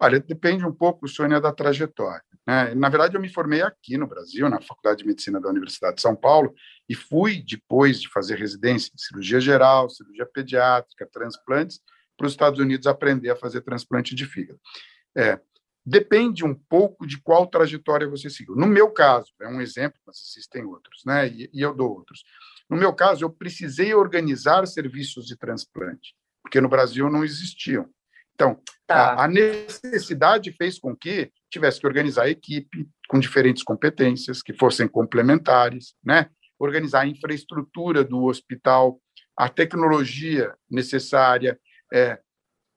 Olha, 0.01 0.19
depende 0.19 0.67
um 0.67 0.73
pouco, 0.73 1.07
Sônia, 1.07 1.41
da 1.41 1.53
trajetória. 1.53 2.25
Né? 2.45 2.75
Na 2.75 2.89
verdade, 2.89 3.17
eu 3.17 3.21
me 3.21 3.29
formei 3.29 3.63
aqui 3.63 3.97
no 3.97 4.09
Brasil, 4.09 4.49
na 4.51 4.61
Faculdade 4.61 4.99
de 4.99 5.07
Medicina 5.07 5.41
da 5.41 5.49
Universidade 5.49 5.97
de 5.97 6.03
São 6.03 6.17
Paulo, 6.17 6.53
e 6.89 6.95
fui, 6.97 7.43
depois 7.43 8.01
de 8.01 8.11
fazer 8.11 8.37
residência 8.37 8.91
em 8.93 8.99
cirurgia 8.99 9.41
geral, 9.41 9.89
cirurgia 9.89 10.27
pediátrica, 10.27 11.09
transplantes, 11.11 11.81
para 12.17 12.27
os 12.27 12.33
Estados 12.33 12.59
Unidos 12.59 12.87
aprender 12.87 13.31
a 13.31 13.37
fazer 13.37 13.61
transplante 13.63 14.15
de 14.15 14.27
fígado. 14.27 14.61
É, 15.17 15.41
depende 15.85 16.45
um 16.45 16.55
pouco 16.55 17.07
de 17.07 17.21
qual 17.21 17.47
trajetória 17.47 18.09
você 18.09 18.31
seguiu. 18.31 18.57
No 18.57 18.67
meu 18.67 18.91
caso, 18.91 19.33
é 19.41 19.49
um 19.49 19.61
exemplo, 19.61 19.99
mas 20.07 20.19
existem 20.19 20.65
outros, 20.65 21.03
né? 21.05 21.29
e, 21.29 21.51
e 21.53 21.61
eu 21.61 21.75
dou 21.75 21.91
outros. 21.91 22.25
No 22.69 22.77
meu 22.77 22.93
caso, 22.95 23.25
eu 23.25 23.31
precisei 23.31 23.93
organizar 23.95 24.67
serviços 24.67 25.27
de 25.27 25.37
transplante, 25.37 26.15
porque 26.43 26.61
no 26.61 26.69
Brasil 26.69 27.11
não 27.11 27.23
existiam. 27.23 27.89
Então, 28.35 28.61
tá. 28.87 29.15
a, 29.15 29.25
a, 29.25 29.29
necessidade 29.29 30.53
fez 30.53 30.79
com 30.79 30.97
que 30.97 31.31
tivesse 31.51 31.79
que 31.79 31.87
organizar 31.87 32.25
a 32.25 32.31
equipe 32.31 32.89
com 33.09 33.21
diferentes 33.21 33.63
competências, 33.63 34.43
que 34.43 34.53
fossem 34.53 34.89
complementares, 34.89 35.95
né? 36.05 36.31
organizar 36.59 37.03
a 37.03 37.07
infraestrutura 37.07 38.03
do 38.03 38.25
hospital, 38.25 39.01
a 39.37 39.49
tecnologia 39.49 40.55
necessária, 40.71 41.59
é, 41.93 42.19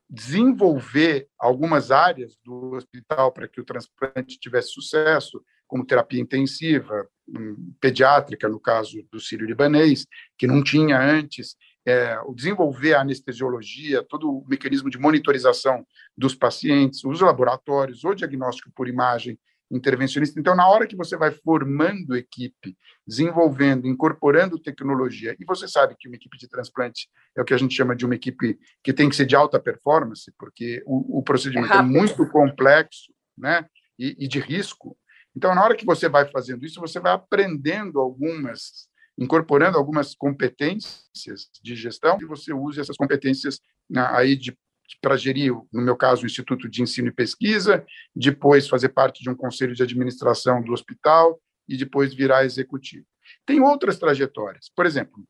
desenvolver 0.10 1.28
algumas 1.38 1.92
áreas 1.92 2.38
do 2.44 2.76
hospital 2.76 3.32
para 3.32 3.48
que 3.48 3.60
o 3.60 3.66
transplante 3.66 4.40
tivesse 4.40 4.70
sucesso, 4.70 5.44
como 5.68 5.86
terapia 5.86 6.22
intensiva, 6.22 7.08
hum, 7.28 7.74
pediátrica, 7.80 8.48
no 8.48 8.60
caso 8.60 9.06
do 9.12 9.20
sírio-libanês, 9.20 10.06
que 10.38 10.48
não 10.48 10.64
tinha 10.64 10.98
antes, 11.00 11.58
é, 11.86 12.20
o 12.22 12.34
desenvolver 12.34 12.94
a 12.94 13.02
anestesiologia, 13.02 14.04
todo 14.04 14.30
o 14.30 14.46
mecanismo 14.48 14.90
de 14.90 14.98
monitorização 14.98 15.86
dos 16.18 16.36
pacientes, 16.36 17.04
os 17.04 17.22
laboratórios, 17.22 18.04
o 18.04 18.14
diagnóstico 18.14 18.72
por 18.76 18.88
imagem 18.88 19.38
intervencionista. 19.70 20.40
Então, 20.40 20.56
na 20.56 20.68
hora 20.68 20.88
que 20.88 20.96
você 20.96 21.18
vai 21.18 21.32
formando 21.32 22.16
equipe, 22.16 22.78
desenvolvendo, 23.06 23.88
incorporando 23.88 24.60
tecnologia, 24.60 25.36
e 25.40 25.46
você 25.46 25.68
sabe 25.68 25.96
que 26.00 26.08
uma 26.08 26.16
equipe 26.16 26.38
de 26.38 26.48
transplante 26.48 27.10
é 27.36 27.42
o 27.42 27.46
que 27.46 27.54
a 27.54 27.58
gente 27.58 27.76
chama 27.76 27.96
de 27.96 28.06
uma 28.06 28.16
equipe 28.16 28.58
que 28.84 28.94
tem 28.94 29.10
que 29.10 29.16
ser 29.16 29.26
de 29.26 29.36
alta 29.36 29.60
performance, 29.60 30.32
porque 30.38 30.82
o, 30.86 31.20
o 31.20 31.24
procedimento 31.24 31.74
é, 31.74 31.78
é, 31.78 31.82
muito 31.82 32.28
complexo 32.30 33.14
né, 33.38 33.66
e, 34.00 34.16
e 34.20 34.28
de 34.28 34.40
risco. 34.40 34.98
Então, 35.36 35.54
na 35.54 35.64
hora 35.64 35.76
que 35.76 35.86
você 35.86 36.08
vai 36.10 36.30
fazendo 36.32 36.66
isso, 36.66 36.80
você 36.80 37.00
vai 37.00 37.14
aprendendo 37.14 38.00
algumas 38.00 38.88
incorporando 39.20 39.78
algumas 39.78 40.14
competências 40.14 41.50
de 41.64 41.76
gestão, 41.76 42.20
e 42.22 42.26
você 42.26 42.54
use 42.54 42.80
essas 42.80 42.96
competências 42.96 43.60
né, 43.90 44.08
aí 44.12 44.36
de 44.36 44.56
para 45.02 45.18
gerir, 45.18 45.54
no 45.72 45.82
meu 45.82 45.96
caso, 45.96 46.24
o 46.24 46.26
Instituto 46.26 46.70
de 46.70 46.82
Ensino 46.82 47.10
e 47.10 47.14
Pesquisa, 47.14 47.86
depois 48.16 48.68
fazer 48.68 48.90
parte 48.90 49.22
de 49.22 49.30
um 49.30 49.36
conselho 49.36 49.76
de 49.76 49.84
administração 49.84 50.62
do 50.62 50.72
hospital 50.72 51.40
e 51.68 51.76
depois 51.76 52.14
virar 52.14 52.46
executivo. 52.46 53.06
Tem 53.46 53.62
outras 53.62 53.98
trajetórias. 53.98 54.72
Por 54.76 54.86
exemplo, 54.86 55.24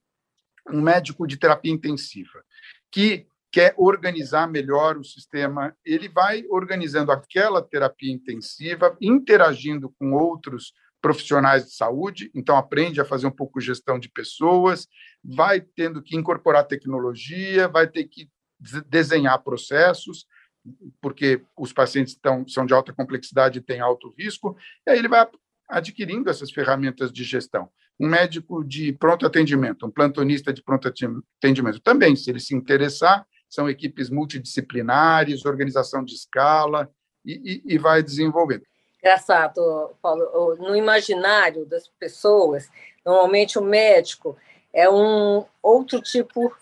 um 0.70 0.82
médico 0.82 1.26
de 1.26 1.38
terapia 1.38 1.72
intensiva 1.72 2.43
que 2.91 3.28
quer 3.52 3.74
organizar 3.78 4.48
melhor 4.48 4.98
o 4.98 5.04
sistema, 5.04 5.76
ele 5.84 6.10
vai 6.10 6.43
organizando 6.50 7.12
aquela 7.12 7.62
terapia 7.62 8.12
intensiva, 8.12 8.96
interagindo 9.02 9.89
com 9.98 10.13
outros 10.13 10.74
profissionais 11.02 11.65
de 11.65 11.74
saúde, 11.74 12.30
então 12.36 12.58
aprende 12.58 13.00
a 13.00 13.06
fazer 13.06 13.28
um 13.28 13.32
pouco 13.32 13.62
gestão 13.62 13.98
de 13.98 14.10
pessoas, 14.10 14.88
vai 15.24 15.62
tendo 15.62 16.02
que 16.02 16.15
incorporar 16.17 16.67
tecnologia, 16.67 17.67
vai 17.67 17.88
ter 17.88 18.06
que 18.06 18.30
desenhar 18.88 19.41
processos, 19.43 20.26
porque 21.02 21.41
os 21.56 21.72
pacientes 21.72 22.13
estão, 22.13 22.48
são 22.48 22.65
de 22.65 22.74
alta 22.74 22.93
complexidade 22.93 23.60
e 23.60 23.62
têm 23.62 23.80
alto 23.80 24.13
risco, 24.17 24.58
e 24.86 24.91
aí 24.91 25.00
ele 25.00 25.08
vai 25.08 25.28
adquirindo 25.70 26.30
essas 26.30 26.52
ferramentas 26.52 27.12
de 27.12 27.24
gestão. 27.24 27.70
Um 28.00 28.08
médico 28.08 28.63
de 28.63 28.93
pronto 28.93 29.26
atendimento, 29.26 29.86
um 29.86 29.91
plantonista 29.91 30.54
de 30.54 30.62
pronto 30.62 30.88
atendimento, 30.88 31.80
também, 31.80 32.15
se 32.15 32.30
ele 32.30 32.39
se 32.39 32.56
interessar, 32.56 33.26
são 33.50 33.70
equipes 33.70 34.10
multidisciplinares, 34.10 35.46
organização 35.46 36.04
de 36.04 36.13
escala, 36.13 36.89
e, 37.26 37.63
e, 37.65 37.76
e 37.76 37.78
vai 37.78 38.04
desenvolvendo 38.04 38.63
engraçado, 39.08 39.96
Paulo, 40.02 40.56
no 40.58 40.76
imaginário 40.76 41.65
das 41.65 41.88
pessoas, 41.88 42.70
normalmente 43.06 43.58
o 43.58 43.62
médico 43.62 44.38
é 44.74 44.89
um 44.89 45.46
outro 45.62 46.02
tipo 46.02 46.54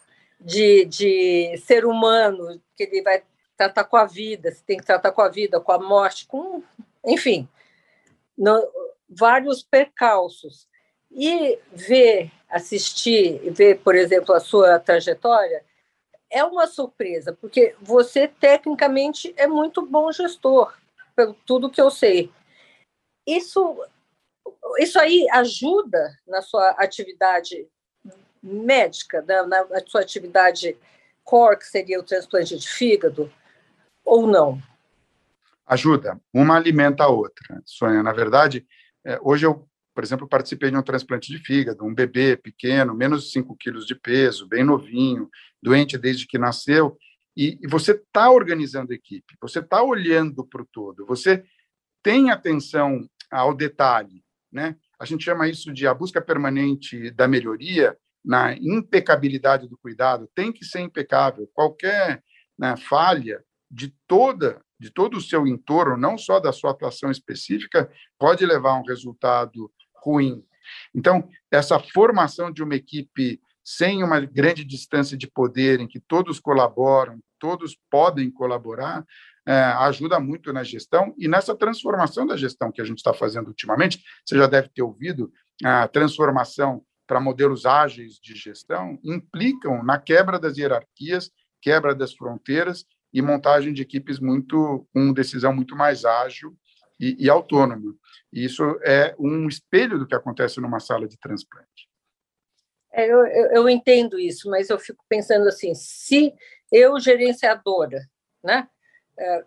de, 0.46 0.86
de 0.86 1.58
ser 1.58 1.86
humano 1.86 2.62
que 2.78 2.84
ele 2.84 3.02
vai 3.02 3.24
tratar 3.58 3.84
com 3.86 3.98
a 3.98 4.06
vida, 4.06 4.52
você 4.52 4.62
tem 4.64 4.78
que 4.78 4.86
tratar 4.86 5.12
com 5.12 5.22
a 5.22 5.30
vida, 5.30 5.60
com 5.60 5.72
a 5.72 5.80
morte, 5.80 6.28
com, 6.28 6.62
enfim, 7.04 7.50
no, 8.38 8.64
vários 9.10 9.64
percalços. 9.64 10.68
E 11.12 11.58
ver, 11.72 12.32
assistir, 12.50 13.40
ver, 13.52 13.80
por 13.80 13.96
exemplo, 13.96 14.36
a 14.36 14.40
sua 14.40 14.78
trajetória, 14.80 15.64
é 16.30 16.44
uma 16.44 16.68
surpresa, 16.68 17.32
porque 17.34 17.74
você 17.82 18.28
tecnicamente 18.28 19.34
é 19.38 19.48
muito 19.48 19.86
bom 19.86 20.12
gestor, 20.12 20.78
pelo 21.16 21.34
tudo 21.46 21.70
que 21.70 21.82
eu 21.82 21.90
sei. 21.90 22.30
Isso, 23.26 23.82
isso 24.78 25.00
aí 25.00 25.26
ajuda 25.32 26.20
na 26.28 26.42
sua 26.42 26.72
atividade 26.72 27.68
médica, 28.46 29.24
na, 29.24 29.46
na 29.46 29.88
sua 29.88 30.02
atividade 30.02 30.78
core, 31.24 31.58
que 31.58 31.66
seria 31.66 32.00
o 32.00 32.04
transplante 32.04 32.56
de 32.58 32.70
fígado, 32.70 33.32
ou 34.04 34.28
não? 34.28 34.62
Ajuda. 35.66 36.22
Uma 36.32 36.56
alimenta 36.56 37.04
a 37.04 37.08
outra, 37.08 37.62
Sônia. 37.66 38.04
Na 38.04 38.14
verdade, 38.14 38.66
é, 39.04 39.20
hoje 39.22 39.48
eu, 39.48 39.68
por 39.96 40.04
exemplo, 40.04 40.28
participei 40.28 40.70
de 40.70 40.78
um 40.78 40.84
transplante 40.84 41.32
de 41.32 41.40
fígado, 41.40 41.84
um 41.84 41.94
bebê 41.94 42.38
pequeno, 42.38 42.94
menos 42.94 43.24
de 43.24 43.32
5 43.32 43.56
quilos 43.58 43.88
de 43.88 43.96
peso, 43.96 44.48
bem 44.48 44.64
novinho, 44.64 45.28
doente 45.62 45.98
desde 45.98 46.28
que 46.28 46.38
nasceu, 46.38 46.96
e, 47.36 47.58
e 47.62 47.68
você 47.68 47.94
está 47.94 48.30
organizando 48.30 48.94
a 48.94 48.96
equipe, 48.96 49.36
você 49.42 49.60
está 49.60 49.82
olhando 49.82 50.46
para 50.46 50.62
o 50.62 50.68
todo, 50.72 51.06
você 51.06 51.44
tem 52.04 52.30
atenção 52.30 53.10
ao 53.32 53.54
detalhe, 53.54 54.24
né? 54.52 54.76
A 54.98 55.06
gente 55.06 55.26
chama 55.26 55.50
isso 55.50 55.74
de 55.74 55.86
a 55.88 55.94
busca 55.94 56.22
permanente 56.22 57.12
da 57.12 57.28
melhoria 57.28 57.98
na 58.26 58.56
impecabilidade 58.56 59.68
do 59.68 59.78
cuidado, 59.78 60.30
tem 60.34 60.52
que 60.52 60.66
ser 60.66 60.80
impecável. 60.82 61.50
Qualquer 61.54 62.24
né, 62.58 62.76
falha 62.76 63.44
de 63.70 63.94
toda 64.08 64.62
de 64.80 64.90
todo 64.90 65.18
o 65.18 65.22
seu 65.22 65.48
entorno, 65.48 65.96
não 65.96 66.18
só 66.18 66.40
da 66.40 66.52
sua 66.52 66.72
atuação 66.72 67.10
específica, 67.10 67.90
pode 68.20 68.46
levar 68.46 68.72
a 68.72 68.80
um 68.80 68.84
resultado 68.84 69.72
ruim. 70.04 70.44
Então, 70.94 71.28
essa 71.50 71.80
formação 71.80 72.52
de 72.52 72.62
uma 72.62 72.76
equipe 72.76 73.40
sem 73.64 74.04
uma 74.04 74.20
grande 74.20 74.64
distância 74.64 75.18
de 75.18 75.28
poder, 75.28 75.80
em 75.80 75.88
que 75.88 76.00
todos 76.00 76.40
colaboram, 76.40 77.20
todos 77.40 77.78
podem 77.90 78.30
colaborar, 78.30 79.04
é, 79.48 79.54
ajuda 79.54 80.20
muito 80.20 80.52
na 80.52 80.64
gestão 80.64 81.16
e 81.18 81.28
nessa 81.28 81.56
transformação 81.56 82.28
da 82.28 82.36
gestão 82.36 82.72
que 82.72 82.82
a 82.82 82.86
gente 82.86 82.98
está 82.98 83.14
fazendo 83.14 83.48
ultimamente. 83.48 84.04
Você 84.26 84.38
já 84.38 84.48
deve 84.48 84.70
ter 84.70 84.82
ouvido 84.82 85.32
a 85.64 85.88
transformação 85.88 86.84
para 87.08 87.20
modelos 87.20 87.66
ágeis 87.66 88.20
de 88.20 88.36
gestão 88.36 89.00
implicam 89.04 89.84
na 89.84 90.00
quebra 90.00 90.40
das 90.40 90.58
hierarquias, 90.58 91.32
quebra 91.62 91.94
das 91.94 92.14
fronteiras 92.14 92.86
e 93.14 93.22
montagem 93.22 93.74
de 93.74 93.82
equipes 93.82 94.20
muito 94.20 94.88
com 94.94 95.14
decisão 95.14 95.54
muito 95.54 95.76
mais 95.76 96.04
ágil 96.04 96.56
e, 97.00 97.16
e 97.24 97.30
autônoma. 97.30 97.96
E 98.32 98.44
isso 98.44 98.64
é 98.84 99.16
um 99.18 99.48
espelho 99.48 99.98
do 99.98 100.08
que 100.08 100.16
acontece 100.16 100.60
numa 100.60 100.80
sala 100.80 101.08
de 101.08 101.18
transplante. 101.18 101.90
É, 102.92 103.06
eu, 103.12 103.26
eu, 103.26 103.70
entendo 103.70 104.18
isso, 104.18 104.50
mas 104.50 104.70
eu 104.70 104.80
fico 104.80 105.04
pensando 105.10 105.48
assim: 105.48 105.76
se 105.76 106.34
eu, 106.72 106.98
gerenciadora, 107.00 108.00
né, 108.42 108.70
é, 109.18 109.46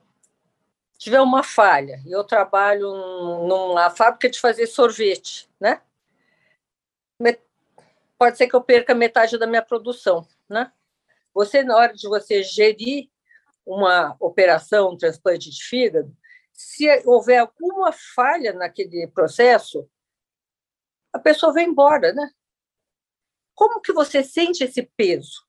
tiver 0.98 1.20
uma 1.20 1.42
falha, 1.42 1.98
e 2.04 2.12
eu 2.12 2.24
trabalho 2.24 2.92
numa 3.46 3.88
fábrica 3.88 4.28
de 4.28 4.38
fazer 4.38 4.66
sorvete, 4.66 5.48
né? 5.58 5.80
Pode 8.18 8.37
ser 8.37 8.48
que 8.48 8.57
eu 8.57 8.62
perca 8.62 8.94
metade 8.94 9.38
da 9.38 9.46
minha 9.46 9.62
produção, 9.62 10.26
né? 10.48 10.72
Você, 11.33 11.62
na 11.62 11.76
hora 11.76 11.94
de 11.94 12.09
você 12.09 12.42
gerir 12.42 13.09
uma 13.64 14.16
operação, 14.18 14.90
um 14.90 14.96
transplante 14.96 15.50
de 15.50 15.62
fígado, 15.62 16.16
se 16.52 16.87
houver 17.07 17.38
alguma 17.38 17.92
falha 17.92 18.52
naquele 18.52 19.07
processo, 19.07 19.88
a 21.12 21.18
pessoa 21.18 21.52
vai 21.52 21.62
embora, 21.62 22.12
né? 22.12 22.28
Como 23.54 23.81
que 23.81 23.92
você 23.92 24.24
sente 24.24 24.64
esse 24.64 24.83
peso? 24.96 25.46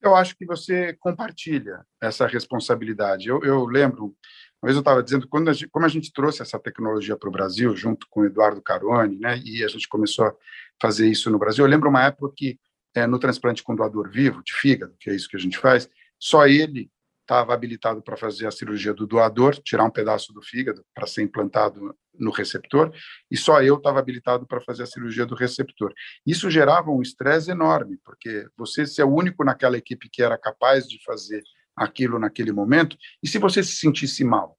Eu 0.00 0.14
acho 0.14 0.36
que 0.36 0.44
você 0.44 0.92
compartilha 0.94 1.86
essa 2.00 2.26
responsabilidade. 2.26 3.28
Eu, 3.28 3.42
eu 3.42 3.64
lembro, 3.64 4.16
uma 4.64 4.68
vez 4.68 4.76
eu 4.76 4.80
estava 4.80 5.02
dizendo, 5.02 5.28
quando 5.28 5.50
a 5.50 5.52
gente, 5.52 5.68
como 5.68 5.84
a 5.84 5.88
gente 5.90 6.10
trouxe 6.10 6.40
essa 6.40 6.58
tecnologia 6.58 7.14
para 7.18 7.28
o 7.28 7.32
Brasil, 7.32 7.76
junto 7.76 8.06
com 8.08 8.20
o 8.20 8.24
Eduardo 8.24 8.62
Caroni, 8.62 9.18
né, 9.18 9.38
e 9.44 9.62
a 9.62 9.68
gente 9.68 9.86
começou 9.86 10.24
a 10.24 10.34
fazer 10.80 11.06
isso 11.06 11.30
no 11.30 11.38
Brasil, 11.38 11.62
eu 11.62 11.68
lembro 11.68 11.90
uma 11.90 12.02
época 12.02 12.32
que, 12.34 12.58
é, 12.94 13.06
no 13.06 13.18
transplante 13.18 13.62
com 13.62 13.76
doador 13.76 14.10
vivo, 14.10 14.42
de 14.42 14.54
fígado, 14.54 14.94
que 14.98 15.10
é 15.10 15.14
isso 15.14 15.28
que 15.28 15.36
a 15.36 15.38
gente 15.40 15.58
faz, 15.58 15.86
só 16.18 16.46
ele 16.46 16.90
estava 17.20 17.52
habilitado 17.52 18.00
para 18.00 18.16
fazer 18.16 18.46
a 18.46 18.50
cirurgia 18.50 18.94
do 18.94 19.06
doador, 19.06 19.54
tirar 19.56 19.84
um 19.84 19.90
pedaço 19.90 20.32
do 20.32 20.40
fígado 20.40 20.82
para 20.94 21.06
ser 21.06 21.22
implantado 21.22 21.94
no 22.18 22.30
receptor, 22.30 22.90
e 23.30 23.36
só 23.36 23.62
eu 23.62 23.76
estava 23.76 23.98
habilitado 23.98 24.46
para 24.46 24.62
fazer 24.62 24.84
a 24.84 24.86
cirurgia 24.86 25.26
do 25.26 25.34
receptor. 25.34 25.92
Isso 26.26 26.50
gerava 26.50 26.90
um 26.90 27.02
estresse 27.02 27.50
enorme, 27.50 27.98
porque 28.02 28.46
você 28.56 28.86
ser 28.86 29.02
o 29.02 29.14
único 29.14 29.44
naquela 29.44 29.76
equipe 29.76 30.08
que 30.08 30.22
era 30.22 30.38
capaz 30.38 30.88
de 30.88 31.02
fazer 31.04 31.42
aquilo 31.76 32.18
naquele 32.18 32.52
momento, 32.52 32.96
e 33.22 33.28
se 33.28 33.38
você 33.38 33.62
se 33.62 33.76
sentisse 33.76 34.24
mal? 34.24 34.58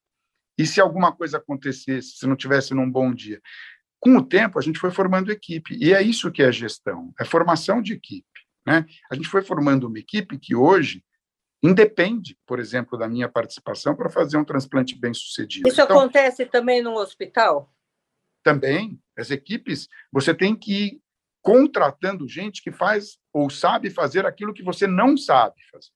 E 0.57 0.65
se 0.65 0.79
alguma 0.79 1.11
coisa 1.11 1.37
acontecesse, 1.37 2.17
se 2.17 2.27
não 2.27 2.35
tivesse 2.35 2.73
num 2.73 2.89
bom 2.89 3.13
dia? 3.13 3.41
Com 3.99 4.17
o 4.17 4.25
tempo, 4.25 4.59
a 4.59 4.61
gente 4.61 4.79
foi 4.79 4.91
formando 4.91 5.31
equipe, 5.31 5.77
e 5.79 5.93
é 5.93 6.01
isso 6.01 6.31
que 6.31 6.43
é 6.43 6.51
gestão, 6.51 7.13
é 7.19 7.25
formação 7.25 7.81
de 7.81 7.93
equipe. 7.93 8.25
Né? 8.65 8.85
A 9.11 9.15
gente 9.15 9.27
foi 9.27 9.41
formando 9.41 9.87
uma 9.87 9.99
equipe 9.99 10.39
que 10.39 10.55
hoje 10.55 11.03
independe, 11.61 12.37
por 12.45 12.59
exemplo, 12.59 12.97
da 12.97 13.07
minha 13.07 13.27
participação 13.27 13.95
para 13.95 14.09
fazer 14.09 14.37
um 14.37 14.45
transplante 14.45 14.95
bem 14.95 15.13
sucedido. 15.13 15.67
Isso 15.67 15.81
então, 15.81 15.97
acontece 15.97 16.45
também 16.45 16.81
no 16.81 16.93
hospital? 16.93 17.73
Também. 18.43 18.99
As 19.17 19.31
equipes, 19.31 19.87
você 20.11 20.33
tem 20.33 20.55
que 20.55 20.85
ir 20.85 21.01
contratando 21.41 22.27
gente 22.27 22.61
que 22.61 22.71
faz 22.71 23.17
ou 23.31 23.49
sabe 23.49 23.89
fazer 23.89 24.25
aquilo 24.25 24.53
que 24.53 24.63
você 24.63 24.87
não 24.87 25.15
sabe 25.15 25.55
fazer. 25.71 25.89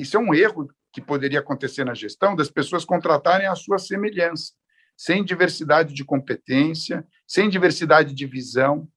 Isso 0.00 0.16
é 0.16 0.20
um 0.20 0.34
erro 0.34 0.68
que 0.92 1.00
poderia 1.00 1.40
acontecer 1.40 1.84
na 1.84 1.94
gestão 1.94 2.36
das 2.36 2.50
pessoas 2.50 2.84
contratarem 2.84 3.46
a 3.46 3.54
sua 3.54 3.78
semelhança, 3.78 4.52
sem 4.96 5.24
diversidade 5.24 5.94
de 5.94 6.04
competência, 6.04 7.06
sem 7.26 7.48
diversidade 7.48 8.14
de 8.14 8.26
visão, 8.26 8.88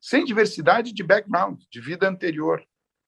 sem 0.00 0.24
diversidade 0.24 0.92
de 0.92 1.02
background, 1.02 1.62
de 1.70 1.80
vida 1.80 2.08
anterior. 2.08 2.62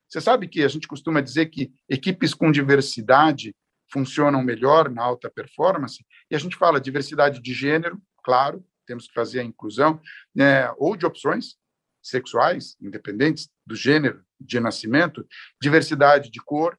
Você 0.09 0.20
sabe 0.20 0.46
que 0.46 0.62
a 0.62 0.68
gente 0.68 0.87
costuma 0.87 1.20
dizer 1.20 1.46
que 1.46 1.72
equipes 1.88 2.35
com 2.35 2.52
diversidade 2.52 3.54
funcionam 3.92 4.42
melhor 4.42 4.90
na 4.90 5.02
alta 5.02 5.30
performance, 5.30 6.04
e 6.30 6.37
a 6.37 6.38
gente 6.38 6.57
fala 6.57 6.80
diversidade 6.80 7.40
de 7.40 7.52
gênero, 7.52 8.00
claro, 8.22 8.64
temos 8.87 9.07
que 9.07 9.14
fazer 9.14 9.40
a 9.40 9.44
inclusão, 9.44 10.00
né, 10.35 10.70
ou 10.78 10.96
de 10.96 11.07
opções 11.07 11.57
sexuais, 12.02 12.76
independentes 12.80 13.48
do 13.66 13.74
gênero 13.74 14.22
de 14.38 14.61
nascimento, 14.61 15.26
diversidade 15.61 16.30
de 16.30 16.40
cor, 16.40 16.78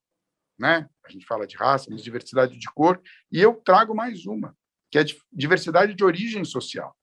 né? 0.58 0.88
A 1.06 1.12
gente 1.12 1.26
fala 1.26 1.46
de 1.46 1.56
raça, 1.56 1.90
mas 1.90 2.04
diversidade 2.04 2.58
de 2.58 2.68
cor, 2.74 3.02
e 3.32 3.42
eu 3.42 3.56
trago 3.56 3.96
mais 3.96 4.26
uma, 4.26 4.56
que 4.92 4.98
é 4.98 5.06
diversidade 5.32 5.94
de 5.94 6.04
origem 6.04 6.44
social, 6.44 6.96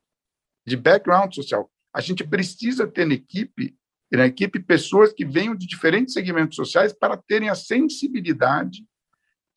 de 0.67 0.77
background 0.77 1.35
social. 1.35 1.71
A 1.95 2.01
gente 2.01 2.25
precisa 2.25 2.87
ter 2.87 3.07
na 3.07 3.15
equipe 3.15 3.77
na 4.17 4.27
equipe 4.27 4.61
pessoas 4.61 5.13
que 5.13 5.25
venham 5.25 5.57
de 5.57 5.67
diferentes 5.67 6.13
segmentos 6.13 6.57
sociais 6.57 6.93
para 6.93 7.17
terem 7.17 7.49
a 7.49 7.55
sensibilidade 7.55 8.85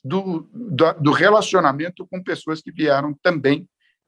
do, 0.04 0.48
do, 0.54 0.94
do 0.94 1.12
relacionamento 1.12 2.08
com 2.08 2.24
pessoas 2.24 2.62
que 2.62 2.72
vieram 2.72 3.14
também 3.22 3.68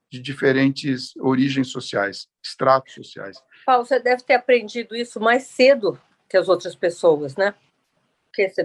de 0.10 0.22
diferentes 0.22 1.14
origens 1.18 1.70
sociais, 1.70 2.28
estratos 2.42 2.94
sociais. 2.94 3.44
Paulo, 3.66 3.86
você 3.86 4.00
deve 4.00 4.24
ter 4.24 4.36
aprendido 4.36 4.96
isso 4.96 5.20
mais 5.20 5.44
cedo 5.44 6.00
que 6.30 6.38
as 6.38 6.48
outras 6.48 6.76
pessoas, 6.76 7.36
né? 7.36 7.54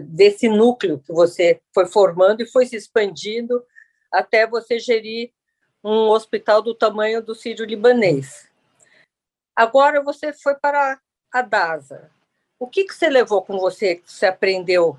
Desse 0.03 0.49
núcleo 0.49 0.99
que 0.99 1.13
você 1.13 1.61
foi 1.75 1.87
formando 1.87 2.43
e 2.43 2.47
foi 2.47 2.67
se 2.67 2.77
expandindo 2.77 3.65
até 4.13 4.47
você 4.47 4.79
gerir 4.79 5.33
um 5.83 6.11
hospital 6.11 6.63
do 6.63 6.75
tamanho 6.75 7.23
do 7.23 7.35
Sírio-Libanês. 7.35 8.49
Agora 9.57 10.03
você 10.03 10.33
foi 10.33 10.55
para 10.55 11.01
a 11.33 11.43
DASA. 11.43 12.11
O 12.59 12.69
que, 12.69 12.85
que 12.85 12.95
você 12.95 13.09
levou 13.09 13.43
com 13.43 13.59
você, 13.59 13.97
que 13.97 14.13
você 14.13 14.27
aprendeu 14.27 14.97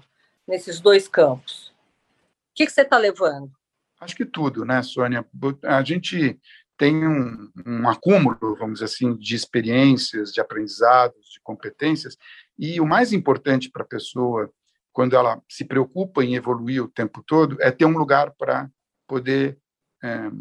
nesses 0.48 0.80
dois 0.80 1.08
campos? 1.08 1.70
O 1.70 2.56
que, 2.56 2.66
que 2.66 2.72
você 2.72 2.82
está 2.82 2.98
levando? 2.98 3.52
Acho 4.00 4.16
que 4.16 4.26
tudo, 4.26 4.66
né, 4.66 4.84
Sônia? 4.84 5.26
A 5.64 5.82
gente 5.84 6.40
tem 6.78 7.08
um, 7.08 7.50
um, 7.66 7.88
acúmulo, 7.88 8.56
vamos 8.58 8.80
dizer 8.80 8.86
assim, 8.86 9.16
de 9.16 9.36
experiências, 9.36 10.34
de 10.34 10.42
aprendizados, 10.42 11.30
de 11.32 11.40
competências, 11.42 12.18
e 12.60 12.82
o 12.82 12.86
mais 12.86 13.14
importante 13.14 13.72
para 13.72 13.84
a 13.84 13.88
pessoa, 13.88 14.52
quando 14.94 15.16
ela 15.16 15.42
se 15.50 15.66
preocupa 15.66 16.24
em 16.24 16.36
evoluir 16.36 16.84
o 16.84 16.88
tempo 16.88 17.24
todo, 17.26 17.58
é 17.60 17.72
ter 17.72 17.86
um 17.86 17.98
lugar 17.98 18.32
para 18.38 18.70
poder 19.08 19.58
é, 20.04 20.32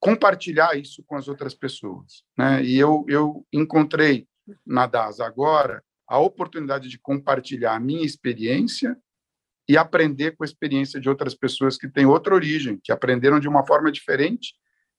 compartilhar 0.00 0.76
isso 0.76 1.04
com 1.04 1.16
as 1.16 1.28
outras 1.28 1.54
pessoas. 1.54 2.24
Né? 2.36 2.64
E 2.64 2.78
eu, 2.78 3.04
eu 3.06 3.46
encontrei 3.52 4.26
na 4.66 4.86
DAS 4.86 5.20
agora 5.20 5.84
a 6.08 6.18
oportunidade 6.18 6.88
de 6.88 6.98
compartilhar 6.98 7.76
a 7.76 7.80
minha 7.80 8.04
experiência 8.04 8.96
e 9.68 9.76
aprender 9.76 10.32
com 10.32 10.42
a 10.42 10.46
experiência 10.46 10.98
de 11.00 11.08
outras 11.08 11.34
pessoas 11.34 11.76
que 11.76 11.88
têm 11.88 12.06
outra 12.06 12.34
origem, 12.34 12.80
que 12.82 12.90
aprenderam 12.90 13.38
de 13.38 13.46
uma 13.46 13.64
forma 13.64 13.92
diferente 13.92 14.54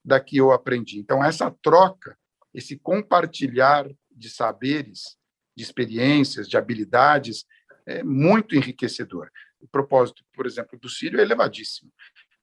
da 0.05 0.19
que 0.19 0.37
eu 0.37 0.51
aprendi. 0.51 0.99
Então, 0.99 1.21
essa 1.21 1.51
troca, 1.61 2.17
esse 2.53 2.77
compartilhar 2.77 3.89
de 4.09 4.29
saberes, 4.29 5.17
de 5.57 5.63
experiências, 5.63 6.47
de 6.47 6.55
habilidades, 6.55 7.45
é 7.99 8.03
muito 8.03 8.55
enriquecedor. 8.55 9.29
O 9.59 9.67
propósito, 9.67 10.23
por 10.33 10.45
exemplo, 10.45 10.79
do 10.79 10.89
Sírio 10.89 11.19
é 11.19 11.23
elevadíssimo. 11.23 11.91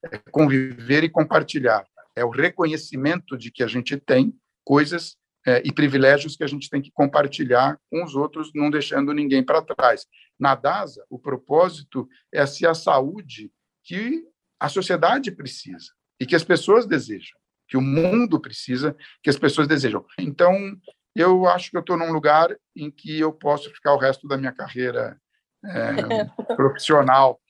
É 0.03 0.19
conviver 0.31 1.05
e 1.05 1.09
compartilhar. 1.09 1.85
É 2.15 2.25
o 2.25 2.31
reconhecimento 2.31 3.37
de 3.37 3.51
que 3.51 3.63
a 3.63 3.67
gente 3.67 3.97
tem 3.97 4.35
coisas 4.65 5.17
é, 5.47 5.63
e 5.65 5.73
privilégios 5.73 6.37
que 6.37 6.45
a 6.45 6.47
gente 6.47 6.69
tem 6.69 6.83
que 6.83 6.91
compartilhar 6.91 7.79
com 7.91 8.05
os 8.05 8.15
outros, 8.15 8.51
não 8.55 8.71
deixando 8.71 9.13
ninguém 9.13 9.43
para 9.43 9.63
trás. 9.63 10.07
Na 10.39 10.55
DASA, 10.55 11.05
o 11.09 11.19
propósito 11.19 12.09
é 12.33 12.45
ser 12.45 12.67
a 12.67 12.75
saúde 12.75 13.51
que 13.83 14.25
a 14.61 14.69
sociedade 14.69 15.31
precisa 15.31 15.93
e 16.21 16.27
que 16.27 16.37
as 16.37 16.45
pessoas 16.45 16.87
desejam, 16.87 17.39
que 17.69 17.77
o 17.77 17.81
mundo 17.81 18.41
precisa, 18.41 18.97
que 19.23 19.31
as 19.31 19.39
pessoas 19.39 19.67
desejam. 19.67 20.05
Então, 20.19 20.77
eu 21.15 21.47
acho 21.47 21.71
que 21.71 21.77
eu 21.77 21.81
estou 21.81 21.97
num 21.97 22.13
lugar 22.13 22.55
em 22.77 22.91
que 22.91 23.19
eu 23.19 23.33
posso 23.33 23.71
ficar 23.71 23.95
o 23.95 23.99
resto 23.99 24.29
da 24.29 24.37
minha 24.37 24.53
carreira 24.53 25.19
é, 25.65 26.55
profissional 26.55 27.41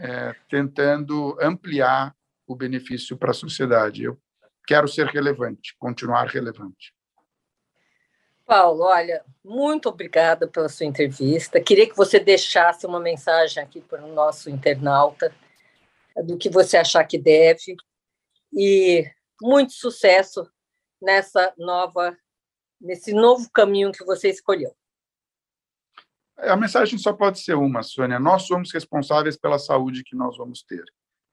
é, 0.00 0.34
tentando 0.48 1.36
ampliar 1.40 2.14
o 2.46 2.54
benefício 2.54 3.16
para 3.16 3.30
a 3.30 3.34
sociedade. 3.34 4.04
Eu 4.04 4.18
quero 4.66 4.88
ser 4.88 5.06
relevante, 5.06 5.74
continuar 5.78 6.26
relevante. 6.28 6.94
Paulo, 8.46 8.84
olha, 8.84 9.22
muito 9.44 9.90
obrigada 9.90 10.48
pela 10.48 10.70
sua 10.70 10.86
entrevista. 10.86 11.60
Queria 11.60 11.86
que 11.86 11.96
você 11.96 12.18
deixasse 12.18 12.86
uma 12.86 12.98
mensagem 12.98 13.62
aqui 13.62 13.80
para 13.80 14.02
o 14.02 14.14
nosso 14.14 14.48
internauta 14.48 15.34
do 16.24 16.38
que 16.38 16.48
você 16.48 16.78
achar 16.78 17.04
que 17.04 17.18
deve 17.18 17.76
e 18.52 19.04
muito 19.40 19.74
sucesso 19.74 20.50
nessa 21.00 21.52
nova 21.58 22.16
nesse 22.80 23.12
novo 23.12 23.50
caminho 23.52 23.92
que 23.92 24.04
você 24.04 24.28
escolheu. 24.28 24.74
A 26.38 26.56
mensagem 26.56 26.98
só 26.98 27.12
pode 27.12 27.40
ser 27.40 27.54
uma, 27.54 27.82
Sônia. 27.82 28.20
Nós 28.20 28.42
somos 28.42 28.72
responsáveis 28.72 29.36
pela 29.36 29.58
saúde 29.58 30.04
que 30.04 30.16
nós 30.16 30.36
vamos 30.36 30.62
ter 30.62 30.84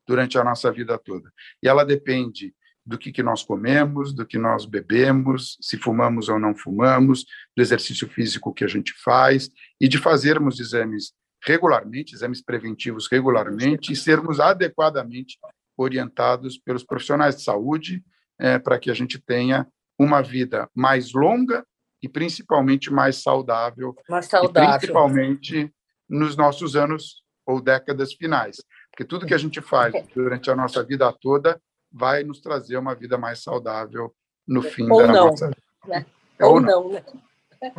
durante 0.07 0.37
a 0.37 0.43
nossa 0.43 0.71
vida 0.71 0.97
toda. 0.97 1.31
E 1.61 1.67
ela 1.67 1.85
depende 1.85 2.53
do 2.85 2.97
que, 2.97 3.11
que 3.11 3.23
nós 3.23 3.43
comemos, 3.43 4.13
do 4.13 4.25
que 4.25 4.37
nós 4.37 4.65
bebemos, 4.65 5.57
se 5.59 5.77
fumamos 5.77 6.29
ou 6.29 6.39
não 6.39 6.55
fumamos, 6.55 7.25
do 7.55 7.61
exercício 7.61 8.07
físico 8.07 8.53
que 8.53 8.63
a 8.63 8.67
gente 8.67 8.93
faz 9.03 9.49
e 9.79 9.87
de 9.87 9.97
fazermos 9.97 10.59
exames 10.59 11.13
regularmente, 11.43 12.13
exames 12.13 12.43
preventivos 12.43 13.07
regularmente 13.11 13.91
e 13.91 13.95
sermos 13.95 14.39
adequadamente 14.39 15.37
orientados 15.77 16.57
pelos 16.57 16.83
profissionais 16.83 17.35
de 17.35 17.43
saúde 17.43 18.03
é, 18.39 18.59
para 18.59 18.79
que 18.79 18.91
a 18.91 18.93
gente 18.93 19.19
tenha 19.19 19.67
uma 19.97 20.21
vida 20.21 20.69
mais 20.75 21.13
longa 21.13 21.65
e 22.01 22.10
principalmente 22.10 22.91
mais 22.91 23.21
saudável, 23.21 23.95
mais 24.10 24.25
saudável. 24.25 24.79
principalmente 24.79 25.73
nos 26.08 26.36
nossos 26.36 26.75
anos 26.75 27.23
ou 27.45 27.62
décadas 27.62 28.13
finais, 28.13 28.58
porque 28.91 29.05
tudo 29.05 29.25
que 29.25 29.34
a 29.34 29.38
gente 29.38 29.62
faz 29.62 29.93
durante 30.13 30.49
a 30.49 30.55
nossa 30.55 30.84
vida 30.84 31.12
toda 31.21 31.62
vai 31.91 32.23
nos 32.23 32.41
trazer 32.41 32.77
uma 32.77 32.93
vida 32.95 33.17
mais 33.17 33.41
saudável 33.41 34.13
no 34.47 34.62
fim 34.62 34.89
ou 34.89 34.99
da 34.99 35.08
não, 35.08 35.27
nossa 35.27 35.51
né? 35.88 36.05
Ou, 36.41 36.53
ou 36.53 36.62
não. 36.62 36.84
não, 36.84 36.89
né? 36.91 37.03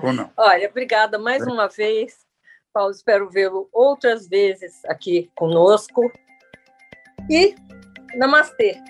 Ou 0.02 0.12
não. 0.12 0.31
Olha, 0.37 0.68
obrigada 0.68 1.18
mais 1.18 1.46
é. 1.46 1.50
uma 1.50 1.68
vez, 1.68 2.26
Paulo. 2.72 2.90
Espero 2.90 3.29
vê-lo 3.29 3.68
outras 3.72 4.26
vezes 4.26 4.85
aqui 4.87 5.31
conosco. 5.35 6.11
E 7.31 7.55
namastê. 8.16 8.81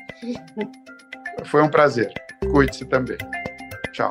Foi 1.47 1.63
um 1.63 1.71
prazer. 1.71 2.13
Cuide-se 2.53 2.85
também. 2.85 3.19
Tchau. 3.93 4.11